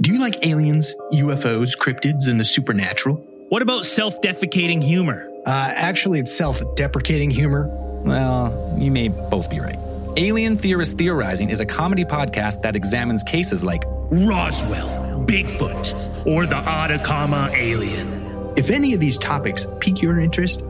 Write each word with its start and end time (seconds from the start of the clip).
Do 0.00 0.14
you 0.14 0.18
like 0.18 0.46
aliens, 0.46 0.94
UFOs, 1.12 1.76
cryptids, 1.76 2.26
and 2.26 2.40
the 2.40 2.44
supernatural? 2.44 3.16
What 3.50 3.60
about 3.60 3.84
self 3.84 4.18
defecating 4.22 4.82
humor? 4.82 5.28
Uh, 5.44 5.72
actually, 5.76 6.20
it's 6.20 6.34
self 6.34 6.62
deprecating 6.74 7.30
humor. 7.30 7.66
Well, 8.02 8.76
you 8.78 8.90
may 8.90 9.08
both 9.08 9.50
be 9.50 9.60
right. 9.60 9.76
Alien 10.16 10.56
Theorist 10.56 10.96
Theorizing 10.96 11.50
is 11.50 11.60
a 11.60 11.66
comedy 11.66 12.06
podcast 12.06 12.62
that 12.62 12.76
examines 12.76 13.22
cases 13.22 13.62
like 13.62 13.82
Roswell, 13.86 15.22
Bigfoot, 15.26 16.26
or 16.26 16.46
the 16.46 16.56
Atacama 16.56 17.50
alien. 17.52 18.54
If 18.56 18.70
any 18.70 18.94
of 18.94 19.00
these 19.00 19.18
topics 19.18 19.66
pique 19.80 20.00
your 20.00 20.18
interest, 20.18 20.64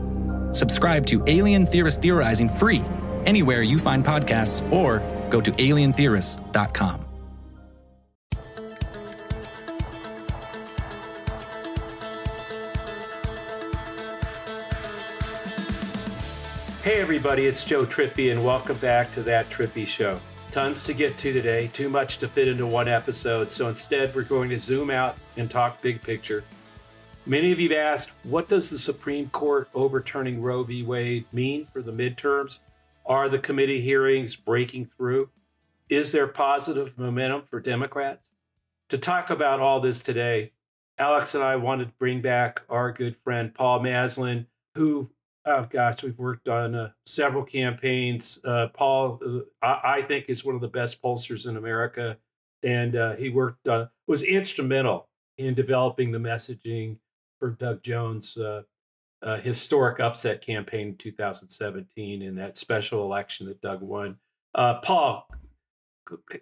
subscribe 0.50 1.06
to 1.06 1.22
Alien 1.28 1.66
Theorist 1.66 2.02
Theorizing 2.02 2.48
free 2.48 2.82
anywhere 3.26 3.62
you 3.62 3.78
find 3.78 4.04
podcasts 4.04 4.60
or 4.72 4.98
go 5.30 5.40
to 5.40 5.52
alientheorists.com. 5.52 7.09
Hey, 16.90 17.00
everybody, 17.00 17.46
it's 17.46 17.64
Joe 17.64 17.86
Trippi, 17.86 18.32
and 18.32 18.44
welcome 18.44 18.76
back 18.78 19.12
to 19.12 19.22
That 19.22 19.48
Trippi 19.48 19.86
Show. 19.86 20.20
Tons 20.50 20.82
to 20.82 20.92
get 20.92 21.16
to 21.18 21.32
today, 21.32 21.70
too 21.72 21.88
much 21.88 22.18
to 22.18 22.26
fit 22.26 22.48
into 22.48 22.66
one 22.66 22.88
episode, 22.88 23.52
so 23.52 23.68
instead, 23.68 24.12
we're 24.12 24.24
going 24.24 24.50
to 24.50 24.58
zoom 24.58 24.90
out 24.90 25.16
and 25.36 25.48
talk 25.48 25.80
big 25.82 26.02
picture. 26.02 26.42
Many 27.26 27.52
of 27.52 27.60
you 27.60 27.68
have 27.68 27.78
asked, 27.78 28.10
what 28.24 28.48
does 28.48 28.70
the 28.70 28.78
Supreme 28.78 29.30
Court 29.30 29.68
overturning 29.72 30.42
Roe 30.42 30.64
v. 30.64 30.82
Wade 30.82 31.26
mean 31.32 31.64
for 31.64 31.80
the 31.80 31.92
midterms? 31.92 32.58
Are 33.06 33.28
the 33.28 33.38
committee 33.38 33.80
hearings 33.80 34.34
breaking 34.34 34.86
through? 34.86 35.30
Is 35.88 36.10
there 36.10 36.26
positive 36.26 36.98
momentum 36.98 37.42
for 37.48 37.60
Democrats? 37.60 38.30
To 38.88 38.98
talk 38.98 39.30
about 39.30 39.60
all 39.60 39.78
this 39.78 40.02
today, 40.02 40.50
Alex 40.98 41.36
and 41.36 41.44
I 41.44 41.54
wanted 41.54 41.84
to 41.84 41.94
bring 42.00 42.20
back 42.20 42.62
our 42.68 42.90
good 42.90 43.14
friend 43.22 43.54
Paul 43.54 43.78
Maslin, 43.78 44.46
who 44.74 45.08
oh 45.46 45.66
gosh, 45.70 46.02
we've 46.02 46.18
worked 46.18 46.48
on 46.48 46.74
uh, 46.74 46.90
several 47.06 47.44
campaigns. 47.44 48.38
Uh, 48.44 48.68
Paul, 48.74 49.20
uh, 49.24 49.66
I, 49.66 49.98
I, 49.98 50.02
think, 50.02 50.26
is 50.28 50.44
one 50.44 50.54
of 50.54 50.60
the 50.60 50.68
best 50.68 51.02
pollsters 51.02 51.48
in 51.48 51.56
America, 51.56 52.16
and 52.62 52.96
uh, 52.96 53.16
he 53.16 53.30
worked 53.30 53.66
uh, 53.68 53.86
was 54.06 54.22
instrumental 54.22 55.08
in 55.38 55.54
developing 55.54 56.10
the 56.10 56.18
messaging 56.18 56.96
for 57.38 57.50
Doug 57.50 57.82
Jones' 57.82 58.36
uh, 58.36 58.62
historic 59.40 60.00
upset 60.00 60.42
campaign 60.42 60.88
in 60.88 60.96
2017 60.96 62.22
in 62.22 62.34
that 62.36 62.56
special 62.56 63.04
election 63.04 63.46
that 63.46 63.60
Doug 63.60 63.80
won. 63.80 64.16
Paul, 64.54 65.26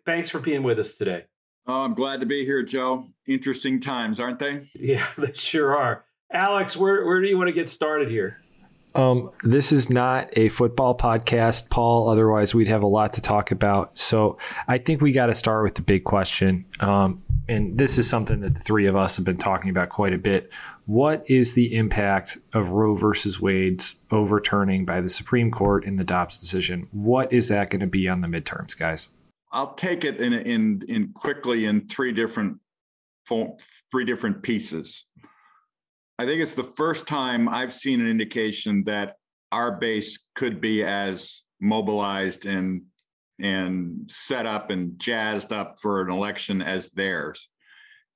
thanks 0.05 0.30
for 0.30 0.40
being 0.40 0.62
with 0.62 0.78
us 0.78 0.94
today. 0.94 1.24
Oh, 1.68 1.84
I'm 1.84 1.92
glad 1.92 2.20
to 2.20 2.27
be 2.27 2.46
here, 2.46 2.62
Joe. 2.62 3.06
Interesting 3.27 3.78
times, 3.78 4.18
aren't 4.18 4.38
they? 4.38 4.62
Yeah, 4.74 5.06
they 5.18 5.33
sure 5.34 5.77
are. 5.77 6.05
Alex, 6.33 6.77
where, 6.77 7.05
where 7.05 7.20
do 7.20 7.28
you 7.28 7.36
want 7.36 7.48
to 7.48 7.52
get 7.52 7.68
started 7.68 8.10
here? 8.10 8.38
Um, 8.94 9.31
this 9.44 9.70
is 9.70 9.91
not 9.91 10.28
a 10.33 10.48
football 10.48 10.97
podcast, 10.97 11.70
Paul. 11.70 12.08
Otherwise, 12.08 12.55
we'd 12.55 12.69
have 12.69 12.83
a 12.83 12.86
lot 12.86 13.12
to 13.14 13.20
talk 13.20 13.50
about. 13.50 13.97
So 13.97 14.39
I 14.67 14.78
think 14.78 15.00
we 15.00 15.12
got 15.12 15.27
to 15.27 15.34
start 15.34 15.64
with 15.64 15.75
the 15.75 15.83
big 15.83 16.05
question. 16.05 16.64
Um, 16.80 17.22
and 17.48 17.78
this 17.78 17.97
is 17.97 18.08
something 18.08 18.41
that 18.41 18.55
the 18.55 18.61
three 18.61 18.86
of 18.86 18.97
us 18.97 19.17
have 19.17 19.25
been 19.25 19.39
talking 19.39 19.70
about 19.70 19.89
quite 19.89 20.12
a 20.12 20.19
bit. 20.19 20.53
What 20.86 21.25
is 21.28 21.55
the 21.55 21.75
impact 21.75 22.39
of 22.53 22.70
Roe 22.70 22.95
versus 22.95 23.41
Wade's 23.41 23.97
overturning 24.11 24.84
by 24.84 25.00
the 25.00 25.08
Supreme 25.08 25.50
Court 25.50 25.84
in 25.84 25.97
the 25.97 26.05
Dobbs 26.05 26.39
decision? 26.39 26.89
What 26.92 27.33
is 27.33 27.48
that 27.48 27.70
going 27.70 27.80
to 27.80 27.86
be 27.86 28.08
on 28.08 28.20
the 28.20 28.28
midterms, 28.28 28.78
guys? 28.78 29.08
I'll 29.50 29.75
take 29.75 30.05
it 30.05 30.20
in 30.20 30.34
in 30.34 30.83
in 30.89 31.12
quickly 31.14 31.64
in 31.64 31.89
three 31.89 32.12
different 32.12 32.58
three 33.91 34.05
different 34.05 34.42
pieces. 34.42 35.05
I 36.19 36.27
think 36.27 36.41
it's 36.41 36.55
the 36.55 36.64
first 36.64 37.06
time 37.06 37.48
I've 37.48 37.72
seen 37.72 38.00
an 38.00 38.08
indication 38.08 38.83
that 38.84 39.16
our 39.52 39.73
base 39.73 40.18
could 40.34 40.61
be 40.61 40.83
as 40.83 41.45
mobilized 41.61 42.45
and 42.46 42.83
and 43.40 44.11
set 44.11 44.46
up 44.46 44.70
and 44.70 44.98
jazzed 44.98 45.52
up 45.52 45.79
for 45.80 46.02
an 46.02 46.11
election 46.11 46.61
as 46.61 46.90
theirs. 46.90 47.48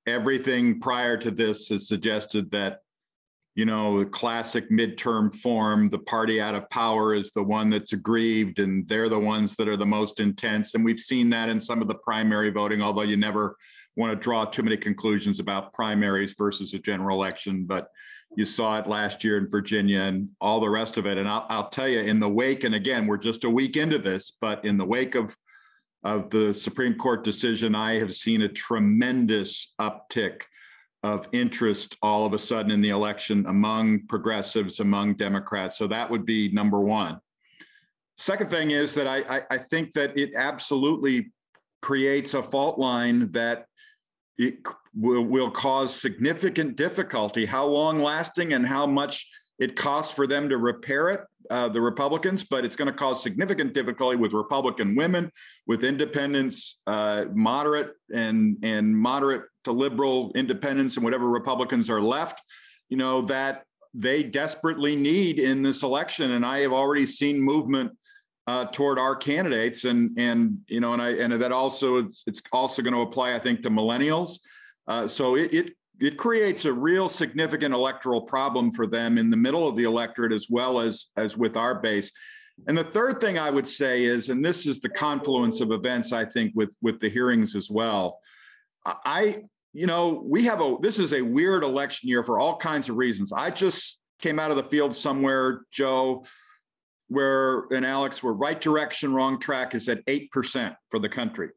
Everything 0.05 0.81
prior 0.81 1.15
to 1.15 1.31
this 1.31 1.69
has 1.69 1.87
suggested 1.87 2.51
that, 2.51 2.79
you 3.55 3.63
know, 3.63 3.99
the 3.99 4.05
classic 4.05 4.69
midterm 4.69 5.33
form, 5.33 5.89
the 5.89 5.99
party 5.99 6.41
out 6.41 6.55
of 6.55 6.69
power 6.69 7.15
is 7.15 7.31
the 7.31 7.41
one 7.41 7.69
that's 7.69 7.93
aggrieved, 7.93 8.59
and 8.59 8.85
they're 8.89 9.07
the 9.07 9.17
ones 9.17 9.55
that 9.55 9.69
are 9.69 9.77
the 9.77 9.85
most 9.85 10.19
intense. 10.19 10.75
And 10.75 10.83
we've 10.83 10.99
seen 10.99 11.29
that 11.29 11.47
in 11.47 11.61
some 11.61 11.81
of 11.81 11.87
the 11.87 11.95
primary 11.95 12.49
voting, 12.49 12.81
although 12.81 13.03
you 13.03 13.15
never 13.15 13.55
want 13.95 14.11
to 14.11 14.15
draw 14.15 14.45
too 14.45 14.63
many 14.63 14.77
conclusions 14.77 15.39
about 15.39 15.73
primaries 15.73 16.35
versus 16.37 16.73
a 16.73 16.79
general 16.79 17.17
election, 17.17 17.65
but 17.65 17.89
you 18.35 18.45
saw 18.45 18.79
it 18.79 18.87
last 18.87 19.23
year 19.23 19.37
in 19.37 19.49
Virginia 19.49 20.01
and 20.01 20.29
all 20.41 20.59
the 20.59 20.69
rest 20.69 20.97
of 20.97 21.05
it. 21.05 21.17
And 21.17 21.29
I'll, 21.29 21.45
I'll 21.49 21.69
tell 21.69 21.87
you, 21.87 21.99
in 21.99 22.19
the 22.19 22.29
wake, 22.29 22.63
and 22.63 22.73
again, 22.73 23.05
we're 23.05 23.17
just 23.17 23.43
a 23.43 23.49
week 23.49 23.77
into 23.77 23.99
this, 23.99 24.31
but 24.41 24.65
in 24.65 24.77
the 24.77 24.85
wake 24.85 25.15
of 25.15 25.35
of 26.03 26.29
the 26.29 26.53
Supreme 26.53 26.95
Court 26.95 27.23
decision, 27.23 27.75
I 27.75 27.93
have 27.99 28.13
seen 28.13 28.41
a 28.41 28.49
tremendous 28.49 29.73
uptick 29.79 30.41
of 31.01 31.27
interest 31.31 31.97
all 32.01 32.25
of 32.25 32.33
a 32.33 32.39
sudden 32.39 32.71
in 32.71 32.81
the 32.81 32.89
election 32.89 33.45
among 33.47 34.05
progressives, 34.07 34.79
among 34.79 35.15
Democrats. 35.15 35.77
So 35.77 35.87
that 35.87 36.09
would 36.09 36.25
be 36.25 36.49
number 36.51 36.81
one. 36.81 37.19
Second 38.17 38.49
thing 38.49 38.71
is 38.71 38.93
that 38.95 39.07
I, 39.07 39.37
I, 39.37 39.41
I 39.51 39.57
think 39.57 39.93
that 39.93 40.17
it 40.17 40.31
absolutely 40.35 41.31
creates 41.81 42.33
a 42.33 42.43
fault 42.43 42.79
line 42.79 43.31
that 43.31 43.65
it 44.37 44.59
will, 44.95 45.23
will 45.23 45.51
cause 45.51 45.93
significant 45.93 46.75
difficulty. 46.75 47.45
How 47.45 47.65
long 47.65 47.99
lasting 47.99 48.53
and 48.53 48.65
how 48.65 48.85
much 48.85 49.27
it 49.59 49.75
costs 49.75 50.13
for 50.13 50.27
them 50.27 50.49
to 50.49 50.57
repair 50.57 51.09
it, 51.09 51.21
uh, 51.49 51.69
the 51.69 51.81
Republicans, 51.81 52.43
but 52.43 52.65
it's 52.65 52.75
going 52.75 52.87
to 52.87 52.93
cause 52.93 53.21
significant 53.21 53.73
difficulty 53.73 54.17
with 54.17 54.33
Republican 54.33 54.95
women, 54.95 55.31
with 55.67 55.83
independents, 55.83 56.79
uh, 56.87 57.25
moderate 57.33 57.91
and 58.13 58.57
and 58.63 58.97
moderate 58.97 59.43
to 59.65 59.71
liberal 59.71 60.31
independents, 60.35 60.95
and 60.95 61.03
whatever 61.03 61.27
Republicans 61.27 61.89
are 61.89 62.01
left. 62.01 62.41
You 62.89 62.97
know 62.97 63.21
that 63.23 63.63
they 63.93 64.23
desperately 64.23 64.95
need 64.95 65.39
in 65.39 65.61
this 65.61 65.83
election, 65.83 66.31
and 66.31 66.45
I 66.45 66.59
have 66.59 66.73
already 66.73 67.05
seen 67.05 67.39
movement 67.39 67.91
uh, 68.47 68.65
toward 68.65 68.99
our 68.99 69.15
candidates, 69.15 69.85
and 69.85 70.11
and 70.17 70.59
you 70.67 70.79
know, 70.79 70.93
and 70.93 71.01
I 71.01 71.11
and 71.11 71.41
that 71.41 71.51
also 71.51 71.97
it's, 71.97 72.23
it's 72.27 72.41
also 72.51 72.81
going 72.81 72.93
to 72.93 73.01
apply, 73.01 73.35
I 73.35 73.39
think, 73.39 73.63
to 73.63 73.69
millennials. 73.69 74.39
Uh, 74.87 75.07
so 75.07 75.35
it, 75.35 75.53
it 75.53 75.71
it 75.99 76.17
creates 76.17 76.65
a 76.65 76.73
real 76.73 77.07
significant 77.07 77.73
electoral 77.73 78.21
problem 78.21 78.71
for 78.71 78.87
them 78.87 79.17
in 79.17 79.29
the 79.29 79.37
middle 79.37 79.67
of 79.67 79.75
the 79.77 79.83
electorate 79.83 80.33
as 80.33 80.47
well 80.49 80.79
as 80.79 81.05
as 81.15 81.37
with 81.37 81.55
our 81.55 81.75
base. 81.75 82.11
And 82.67 82.77
the 82.77 82.83
third 82.83 83.19
thing 83.19 83.39
I 83.39 83.49
would 83.49 83.67
say 83.67 84.03
is, 84.03 84.29
and 84.29 84.43
this 84.45 84.67
is 84.67 84.79
the 84.79 84.89
confluence 84.89 85.59
of 85.59 85.71
events, 85.71 86.11
I 86.11 86.25
think, 86.25 86.53
with 86.55 86.75
with 86.81 86.99
the 86.99 87.09
hearings 87.09 87.55
as 87.55 87.69
well. 87.71 88.19
I, 88.85 89.43
you 89.71 89.87
know, 89.87 90.21
we 90.25 90.43
have 90.43 90.61
a 90.61 90.75
this 90.81 90.99
is 90.99 91.13
a 91.13 91.21
weird 91.21 91.63
election 91.63 92.09
year 92.09 92.23
for 92.23 92.39
all 92.39 92.57
kinds 92.57 92.89
of 92.89 92.97
reasons. 92.97 93.31
I 93.31 93.49
just 93.49 94.01
came 94.19 94.39
out 94.39 94.51
of 94.51 94.57
the 94.57 94.63
field 94.63 94.95
somewhere, 94.95 95.61
Joe, 95.71 96.25
where 97.13 97.65
and 97.71 97.85
Alex, 97.85 98.23
where 98.23 98.33
right 98.33 98.59
direction, 98.59 99.13
wrong 99.13 99.39
track 99.39 99.75
is 99.75 99.87
at 99.87 100.05
8% 100.05 100.75
for 100.89 100.99
the 100.99 101.09
country. 101.09 101.49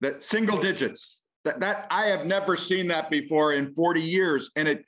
That 0.00 0.22
single 0.22 0.58
digits. 0.58 1.22
That 1.44 1.60
that 1.60 1.86
I 1.90 2.06
have 2.06 2.26
never 2.26 2.56
seen 2.56 2.88
that 2.88 3.10
before 3.10 3.52
in 3.52 3.72
40 3.72 4.02
years. 4.02 4.50
And 4.56 4.68
it 4.68 4.84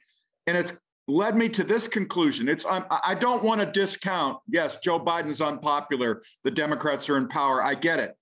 and 0.47 0.57
it's 0.57 0.73
led 1.09 1.37
me 1.37 1.49
to 1.51 1.65
this 1.65 1.87
conclusion. 1.89 2.49
It's 2.49 2.67
I 2.69 3.15
don't 3.15 3.43
want 3.43 3.61
to 3.61 3.67
discount. 3.67 4.39
Yes, 4.49 4.79
Joe 4.83 5.01
Biden's 5.01 5.41
unpopular. 5.41 6.23
The 6.45 6.51
Democrats 6.51 7.09
are 7.09 7.17
in 7.17 7.29
power. 7.29 7.63
I 7.63 7.75
get 7.75 8.01
it. 8.01 8.15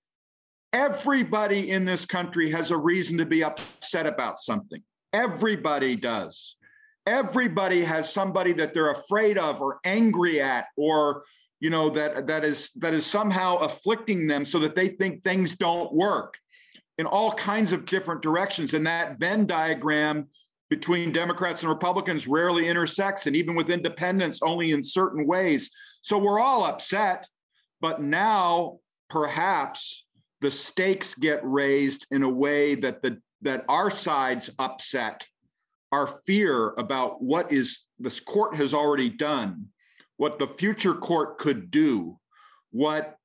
Everybody 0.73 1.71
in 1.71 1.83
this 1.83 2.05
country 2.05 2.51
has 2.51 2.71
a 2.71 2.77
reason 2.77 3.17
to 3.17 3.25
be 3.25 3.43
upset 3.43 4.05
about 4.05 4.39
something. 4.39 4.81
Everybody 5.11 5.97
does 5.97 6.55
everybody 7.05 7.83
has 7.83 8.11
somebody 8.11 8.53
that 8.53 8.73
they're 8.73 8.91
afraid 8.91 9.37
of 9.37 9.61
or 9.61 9.79
angry 9.83 10.41
at 10.41 10.65
or 10.77 11.23
you 11.59 11.69
know 11.69 11.89
that 11.89 12.27
that 12.27 12.43
is 12.43 12.71
that 12.77 12.93
is 12.93 13.05
somehow 13.05 13.57
afflicting 13.57 14.27
them 14.27 14.45
so 14.45 14.59
that 14.59 14.75
they 14.75 14.89
think 14.89 15.23
things 15.23 15.55
don't 15.55 15.93
work 15.93 16.37
in 16.97 17.05
all 17.05 17.31
kinds 17.31 17.73
of 17.73 17.85
different 17.85 18.21
directions. 18.21 18.73
And 18.73 18.85
that 18.85 19.17
venn 19.17 19.45
diagram 19.45 20.27
between 20.69 21.11
democrats 21.11 21.61
and 21.61 21.69
republicans 21.69 22.27
rarely 22.27 22.67
intersects. 22.67 23.27
And 23.27 23.35
even 23.35 23.55
with 23.55 23.69
independents 23.69 24.39
only 24.41 24.71
in 24.71 24.83
certain 24.83 25.27
ways. 25.27 25.69
So 26.01 26.17
we're 26.17 26.39
all 26.39 26.65
upset 26.65 27.27
but 27.81 28.01
now 28.01 28.77
perhaps 29.09 30.05
the 30.39 30.51
stakes 30.51 31.15
get 31.15 31.39
raised 31.43 32.05
in 32.11 32.23
a 32.23 32.29
way 32.29 32.75
that 32.75 33.01
the 33.01 33.19
that 33.41 33.65
our 33.67 33.89
side's 33.89 34.51
upset 34.59 35.25
our 35.91 36.07
fear 36.07 36.73
about 36.77 37.21
what 37.21 37.51
is 37.51 37.83
this 37.99 38.19
court 38.19 38.55
has 38.55 38.73
already 38.73 39.09
done, 39.09 39.67
what 40.17 40.39
the 40.39 40.47
future 40.47 40.93
court 40.93 41.37
could 41.37 41.69
do, 41.69 42.17
what 42.71 43.15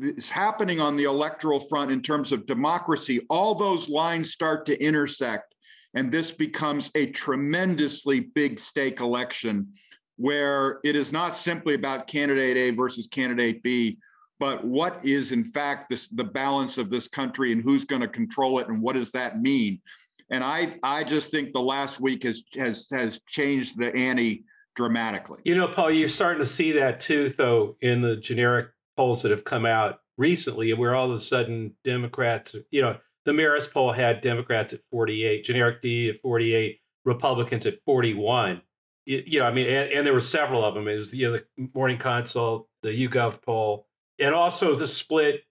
is 0.00 0.28
happening 0.28 0.80
on 0.80 0.96
the 0.96 1.04
electoral 1.04 1.60
front 1.60 1.90
in 1.90 2.02
terms 2.02 2.32
of 2.32 2.46
democracy, 2.46 3.24
all 3.30 3.54
those 3.54 3.88
lines 3.88 4.32
start 4.32 4.66
to 4.66 4.82
intersect. 4.82 5.54
And 5.94 6.10
this 6.10 6.30
becomes 6.30 6.90
a 6.94 7.06
tremendously 7.06 8.20
big 8.20 8.58
stake 8.58 9.00
election 9.00 9.72
where 10.16 10.80
it 10.84 10.96
is 10.96 11.12
not 11.12 11.34
simply 11.34 11.74
about 11.74 12.06
candidate 12.06 12.56
A 12.56 12.70
versus 12.70 13.06
candidate 13.06 13.62
B, 13.62 13.98
but 14.38 14.64
what 14.64 15.04
is 15.04 15.32
in 15.32 15.44
fact 15.44 15.88
this, 15.88 16.08
the 16.08 16.24
balance 16.24 16.76
of 16.76 16.90
this 16.90 17.08
country 17.08 17.52
and 17.52 17.62
who's 17.62 17.84
going 17.84 18.02
to 18.02 18.08
control 18.08 18.58
it 18.58 18.68
and 18.68 18.82
what 18.82 18.96
does 18.96 19.12
that 19.12 19.40
mean? 19.40 19.80
And 20.30 20.44
I 20.44 20.76
I 20.82 21.04
just 21.04 21.30
think 21.30 21.52
the 21.52 21.60
last 21.60 22.00
week 22.00 22.24
has 22.24 22.42
has 22.56 22.88
has 22.90 23.20
changed 23.26 23.78
the 23.78 23.94
ante 23.94 24.44
dramatically. 24.76 25.40
You 25.44 25.56
know, 25.56 25.68
Paul, 25.68 25.90
you're 25.90 26.08
starting 26.08 26.42
to 26.42 26.48
see 26.48 26.72
that 26.72 27.00
too, 27.00 27.30
though, 27.30 27.76
in 27.80 28.00
the 28.00 28.16
generic 28.16 28.68
polls 28.96 29.22
that 29.22 29.30
have 29.30 29.44
come 29.44 29.66
out 29.66 30.00
recently, 30.16 30.72
where 30.74 30.94
all 30.94 31.10
of 31.10 31.16
a 31.16 31.20
sudden 31.20 31.74
Democrats, 31.84 32.54
you 32.70 32.82
know, 32.82 32.96
the 33.24 33.32
Marist 33.32 33.72
poll 33.72 33.92
had 33.92 34.20
Democrats 34.20 34.72
at 34.72 34.80
48, 34.90 35.44
generic 35.44 35.82
D 35.82 36.08
at 36.08 36.18
48, 36.18 36.80
Republicans 37.04 37.66
at 37.66 37.74
41. 37.84 38.62
You, 39.04 39.40
know, 39.40 39.46
I 39.46 39.52
mean, 39.52 39.66
and, 39.66 39.90
and, 39.90 40.06
there 40.06 40.12
were 40.12 40.20
several 40.20 40.64
of 40.64 40.74
them. 40.74 40.86
It 40.86 40.96
was 40.96 41.14
you 41.14 41.30
know, 41.30 41.38
the 41.56 41.70
Morning 41.74 41.96
Consult, 41.96 42.68
the 42.82 42.90
YouGov 42.90 43.42
poll, 43.42 43.86
and 44.18 44.34
also 44.34 44.74
the 44.74 44.86
split 44.86 45.42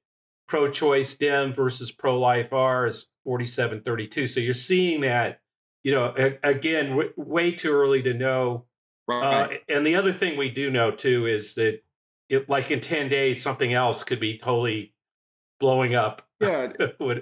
pro-choice 0.47 1.15
Dem 1.15 1.53
versus 1.53 1.91
pro-life 1.91 2.53
R 2.53 2.88
is 2.88 3.07
47-32. 3.27 4.29
So 4.29 4.39
you're 4.39 4.53
seeing 4.53 5.01
that, 5.01 5.41
you 5.83 5.91
know, 5.91 6.13
again, 6.44 6.89
w- 6.89 7.13
way 7.18 7.51
too 7.51 7.71
early 7.71 8.01
to 8.03 8.13
know. 8.13 8.65
Right. 9.07 9.24
Uh, 9.24 9.74
and 9.74 9.85
the 9.85 9.95
other 9.95 10.13
thing 10.13 10.38
we 10.38 10.50
do 10.50 10.69
know 10.69 10.91
too 10.91 11.25
is 11.25 11.56
that, 11.56 11.81
it, 12.29 12.50
like 12.50 12.71
in 12.71 12.81
10 12.81 13.09
days, 13.09 13.41
something 13.41 13.74
else 13.74 14.03
could 14.03 14.19
be 14.19 14.38
totally 14.38 14.94
blowing 15.59 15.95
up. 15.95 16.27
Yeah. 16.39 16.74
you, 17.00 17.21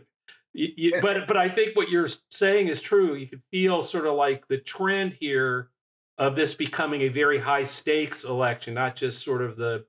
you, 0.53 0.99
but 1.01 1.27
but 1.27 1.37
I 1.37 1.49
think 1.49 1.75
what 1.75 1.89
you're 1.89 2.09
saying 2.31 2.67
is 2.67 2.81
true. 2.81 3.15
You 3.15 3.27
could 3.27 3.43
feel 3.51 3.81
sort 3.81 4.07
of 4.07 4.15
like 4.15 4.47
the 4.47 4.57
trend 4.57 5.13
here 5.13 5.69
of 6.17 6.35
this 6.35 6.55
becoming 6.55 7.01
a 7.01 7.09
very 7.09 7.39
high 7.39 7.65
stakes 7.65 8.23
election, 8.23 8.73
not 8.73 8.95
just 8.95 9.23
sort 9.23 9.41
of 9.41 9.57
the 9.57 9.85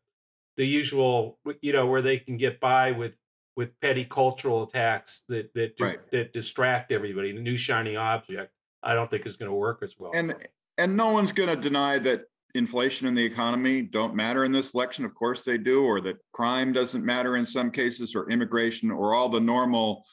the 0.56 0.66
usual, 0.66 1.38
you 1.60 1.72
know, 1.72 1.86
where 1.86 2.02
they 2.02 2.19
can 2.19 2.36
get 2.36 2.60
by 2.60 2.92
with 2.92 3.16
with 3.56 3.79
petty 3.81 4.05
cultural 4.05 4.62
attacks 4.62 5.23
that 5.29 5.53
that 5.55 5.73
right. 5.81 5.99
that 6.12 6.32
distract 6.32 6.93
everybody. 6.93 7.32
The 7.32 7.41
new 7.41 7.56
shiny 7.56 7.97
object, 7.97 8.53
I 8.82 8.94
don't 8.94 9.11
think 9.11 9.26
is 9.26 9.37
going 9.37 9.50
to 9.50 9.56
work 9.56 9.81
as 9.82 9.97
well. 9.99 10.12
And 10.14 10.35
and 10.79 10.97
no 10.97 11.08
one's 11.11 11.32
going 11.32 11.49
to 11.49 11.56
deny 11.56 11.99
that 12.00 12.25
inflation 12.55 13.06
and 13.06 13.17
the 13.17 13.25
economy 13.25 13.82
don't 13.82 14.14
matter 14.14 14.44
in 14.44 14.53
this 14.53 14.75
election. 14.75 15.05
Of 15.05 15.14
course 15.14 15.43
they 15.43 15.58
do, 15.58 15.85
or 15.85 16.00
that 16.03 16.17
crime 16.32 16.73
doesn't 16.73 17.05
matter 17.05 17.37
in 17.37 17.47
some 17.47 17.70
cases, 17.70 18.14
or 18.14 18.31
immigration, 18.31 18.91
or 18.91 19.14
all 19.14 19.29
the 19.29 19.41
normal, 19.41 20.05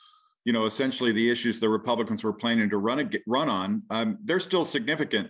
you 0.46 0.54
know, 0.54 0.66
essentially 0.66 1.12
the 1.12 1.30
issues 1.30 1.60
the 1.60 1.70
Republicans 1.70 2.24
were 2.24 2.34
planning 2.34 2.70
to 2.70 2.78
run 2.78 3.12
run 3.28 3.50
on. 3.50 3.84
Um, 3.90 4.18
they're 4.24 4.40
still 4.40 4.66
significant, 4.66 5.30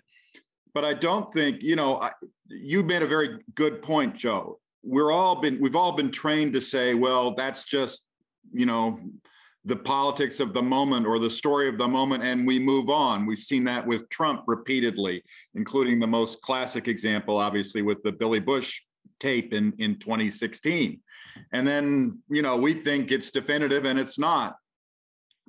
but 0.74 0.86
I 0.86 0.94
don't 0.94 1.34
think 1.34 1.64
you 1.64 1.76
know. 1.76 2.00
I, 2.00 2.12
you 2.48 2.84
made 2.84 3.02
a 3.02 3.08
very 3.08 3.40
good 3.56 3.82
point, 3.82 4.16
Joe 4.16 4.60
we're 4.84 5.12
all 5.12 5.40
been 5.40 5.60
we've 5.60 5.76
all 5.76 5.94
been 5.94 6.12
trained 6.12 6.54
to 6.54 6.62
say 6.62 6.94
well 6.94 7.34
that's 7.36 7.64
just 7.64 8.04
you 8.52 8.66
know 8.66 9.00
the 9.66 9.76
politics 9.76 10.42
of 10.42 10.54
the 10.54 10.62
moment 10.62 11.08
or 11.08 11.20
the 11.20 11.30
story 11.30 11.70
of 11.70 11.78
the 11.78 11.88
moment 11.88 12.22
and 12.22 12.46
we 12.46 12.60
move 12.60 12.90
on. 12.90 13.26
We've 13.26 13.40
seen 13.40 13.64
that 13.64 13.88
with 13.88 14.10
trump 14.10 14.44
repeatedly 14.46 15.24
including 15.56 16.00
the 16.00 16.08
most 16.08 16.42
classic 16.42 16.88
example 16.88 17.38
obviously 17.38 17.82
with 17.82 18.04
the 18.04 18.12
billy 18.12 18.40
bush 18.40 18.82
tape 19.20 19.54
in 19.54 19.74
in 19.80 19.98
2016 20.00 21.00
and 21.54 21.66
then 21.66 22.20
you 22.30 22.42
know 22.42 22.58
we 22.58 22.74
think 22.74 23.12
it's 23.12 23.32
definitive 23.32 23.86
and 23.86 23.98
it's 23.98 24.20
not. 24.20 24.58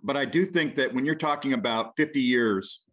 But 0.02 0.16
i 0.16 0.24
do 0.24 0.46
think 0.46 0.76
that 0.76 0.94
when 0.94 1.04
you're 1.04 1.14
talking 1.16 1.54
about 1.54 1.96
50 1.96 2.20
years 2.20 2.83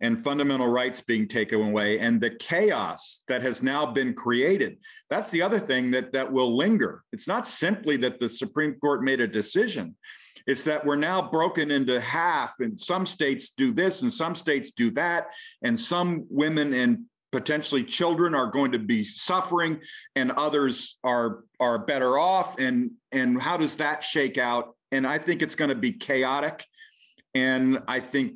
and 0.00 0.22
fundamental 0.22 0.68
rights 0.68 1.00
being 1.00 1.26
taken 1.26 1.60
away 1.60 1.98
and 1.98 2.20
the 2.20 2.30
chaos 2.30 3.22
that 3.28 3.42
has 3.42 3.62
now 3.62 3.84
been 3.84 4.14
created 4.14 4.78
that's 5.10 5.30
the 5.30 5.42
other 5.42 5.58
thing 5.58 5.90
that 5.92 6.12
that 6.12 6.30
will 6.32 6.56
linger. 6.56 7.02
It's 7.12 7.26
not 7.26 7.46
simply 7.46 7.96
that 7.98 8.20
the 8.20 8.28
supreme 8.28 8.74
court 8.74 9.02
made 9.02 9.20
a 9.20 9.26
decision. 9.26 9.96
It's 10.46 10.64
that 10.64 10.84
we're 10.84 10.96
now 10.96 11.30
broken 11.30 11.70
into 11.70 12.00
half 12.00 12.54
and 12.60 12.78
some 12.78 13.06
states 13.06 13.50
do 13.50 13.72
this 13.72 14.02
and 14.02 14.12
some 14.12 14.34
states 14.34 14.70
do 14.70 14.90
that. 14.92 15.28
And 15.62 15.78
some 15.78 16.26
women 16.30 16.74
and 16.74 17.04
potentially 17.32 17.84
children 17.84 18.34
are 18.34 18.46
going 18.46 18.72
to 18.72 18.78
be 18.78 19.04
suffering 19.04 19.80
and 20.14 20.32
others 20.32 20.98
are 21.04 21.44
are 21.58 21.78
better 21.78 22.18
off. 22.18 22.58
And 22.58 22.92
and 23.12 23.40
how 23.40 23.56
does 23.56 23.76
that 23.76 24.02
shake 24.02 24.38
out? 24.38 24.74
And 24.92 25.06
i 25.06 25.18
think 25.18 25.42
it's 25.42 25.54
going 25.54 25.70
to 25.70 25.74
be 25.74 25.92
chaotic. 25.92 26.64
And 27.34 27.82
i 27.88 28.00
think 28.00 28.34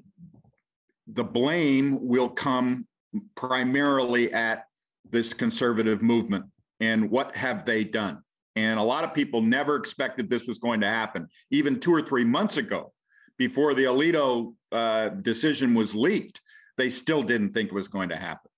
the 1.15 1.25
blame 1.25 2.07
will 2.07 2.29
come 2.29 2.87
primarily 3.35 4.33
at 4.33 4.67
this 5.11 5.35
conservative 5.35 6.03
movement 6.03 6.45
and 6.81 7.11
what 7.11 7.37
have 7.37 7.65
they 7.65 7.85
done 7.85 8.23
and 8.57 8.79
a 8.79 8.83
lot 8.83 9.05
of 9.05 9.15
people 9.15 9.41
never 9.41 9.77
expected 9.77 10.29
this 10.31 10.47
was 10.47 10.59
going 10.59 10.81
to 10.81 10.89
happen 10.89 11.29
even 11.51 11.79
two 11.79 11.93
or 11.93 12.03
three 12.03 12.25
months 12.25 12.57
ago 12.57 12.93
before 13.37 13.75
the 13.75 13.85
alito 13.85 14.55
uh, 14.73 15.09
decision 15.09 15.75
was 15.75 15.95
leaked 15.95 16.41
they 16.79 16.89
still 16.89 17.23
didn't 17.23 17.53
think 17.53 17.69
it 17.69 17.75
was 17.75 17.89
going 17.89 18.09
to 18.09 18.17
happen 18.17 18.51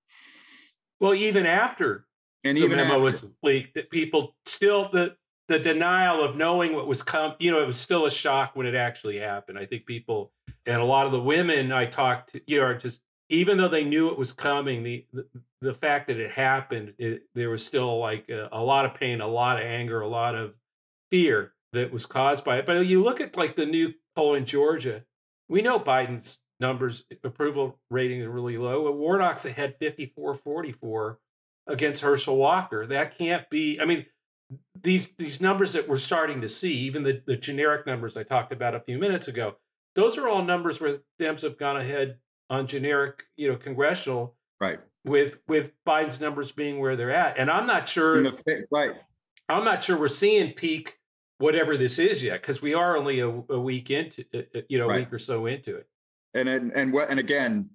well 1.01 1.15
even 1.15 1.47
after 1.47 2.07
and 2.45 2.57
the 2.57 2.63
even 2.63 2.77
memo 2.77 2.95
after. 2.95 3.01
was 3.01 3.31
leaked 3.43 3.75
that 3.75 3.91
people 3.91 4.37
still 4.47 4.91
the 4.93 5.15
the 5.49 5.59
denial 5.59 6.23
of 6.25 6.37
knowing 6.37 6.75
what 6.75 6.87
was 6.87 7.03
come 7.03 7.35
you 7.39 7.51
know 7.51 7.63
it 7.63 7.67
was 7.67 7.81
still 7.81 8.07
a 8.07 8.11
shock 8.11 8.53
when 8.55 8.67
it 8.67 8.75
actually 8.75 9.19
happened 9.19 9.59
i 9.59 9.67
think 9.67 9.87
people 9.87 10.33
and 10.67 10.81
a 10.81 10.85
lot 10.85 11.07
of 11.07 11.13
the 11.13 11.21
women 11.21 11.73
I 11.73 11.87
talked 11.87 12.33
to, 12.33 12.41
you 12.47 12.59
know, 12.59 12.67
are 12.67 12.75
just 12.75 13.01
even 13.29 13.59
though 13.59 13.69
they 13.69 13.85
knew 13.85 14.11
it 14.11 14.19
was 14.19 14.33
coming, 14.33 14.83
the 14.83 15.07
the, 15.13 15.27
the 15.61 15.75
fact 15.75 16.09
that 16.09 16.19
it 16.19 16.31
happened, 16.31 16.95
it, 16.99 17.25
there 17.35 17.51
was 17.51 17.65
still 17.65 17.99
like 17.99 18.29
a, 18.29 18.49
a, 18.53 18.63
lot 18.63 18.85
of 18.85 18.95
pain, 18.95 19.21
a 19.21 19.27
lot 19.27 19.59
of 19.59 19.67
anger, 19.67 20.01
a 20.01 20.09
lot 20.09 20.35
of 20.35 20.55
fear 21.11 21.53
that 21.73 21.93
was 21.93 22.07
caused 22.07 22.45
by 22.45 22.59
it. 22.59 22.67
But 22.67 22.87
you 22.87 23.03
look 23.03 23.21
at 23.21 23.37
like 23.37 23.57
the 23.57 23.67
new 23.67 23.95
poll 24.15 24.35
in 24.35 24.45
Georgia, 24.45 25.05
we 25.49 25.63
know 25.63 25.81
Biden's 25.81 26.39
numbers 26.61 27.05
approval 27.23 27.79
rating 27.91 28.21
is 28.21 28.29
really 28.29 28.59
low. 28.59 28.91
Warnock's 28.93 29.45
ahead 29.45 29.79
54-44 29.81 31.17
against 31.67 32.03
Herschel 32.03 32.37
Walker. 32.37 32.87
That 32.87 33.17
can't 33.17 33.49
be. 33.51 33.81
I 33.81 33.87
mean, 33.87 34.07
these 34.83 35.09
these 35.19 35.41
numbers 35.41 35.73
that 35.73 35.89
we're 35.89 35.97
starting 35.97 36.41
to 36.41 36.49
see, 36.49 36.73
even 36.73 37.03
the, 37.03 37.23
the 37.27 37.37
generic 37.37 37.87
numbers 37.87 38.17
I 38.17 38.23
talked 38.23 38.53
about 38.53 38.75
a 38.75 38.81
few 38.81 38.99
minutes 38.99 39.29
ago, 39.29 39.57
those 39.95 40.19
are 40.19 40.29
all 40.29 40.43
numbers 40.43 40.81
where 40.81 40.99
Dems 41.21 41.43
have 41.43 41.59
gone 41.59 41.77
ahead 41.77 42.19
on 42.51 42.67
generic, 42.67 43.25
you 43.37 43.51
know, 43.51 43.57
congressional, 43.57 44.35
right? 44.61 44.81
With 45.05 45.39
with 45.49 45.73
Biden's 45.87 46.21
numbers 46.21 46.53
being 46.53 46.79
where 46.79 46.97
they're 46.97 47.15
at, 47.15 47.39
and 47.39 47.51
I'm 47.51 47.67
not 47.67 47.89
sure, 47.89 48.23
the, 48.23 48.67
right? 48.71 48.93
I'm 49.49 49.65
not 49.65 49.83
sure 49.83 49.99
we're 49.99 50.09
seeing 50.09 50.53
peak 50.53 50.99
whatever 51.39 51.77
this 51.77 51.99
is 51.99 52.23
yet 52.23 52.41
because 52.41 52.63
we 52.63 52.75
are 52.75 52.97
only 52.97 53.21
a, 53.21 53.29
a 53.29 53.61
week 53.61 53.91
into, 53.91 54.25
uh, 54.33 54.39
uh, 54.55 54.61
you 54.69 54.79
know, 54.79 54.87
a 54.87 54.89
right. 54.89 55.01
week 55.01 55.13
or 55.13 55.19
so 55.19 55.47
into 55.47 55.77
it. 55.77 55.89
And 56.33 56.49
and 56.49 56.73
and 56.73 56.93
what 56.93 57.11
and 57.11 57.21
again, 57.21 57.71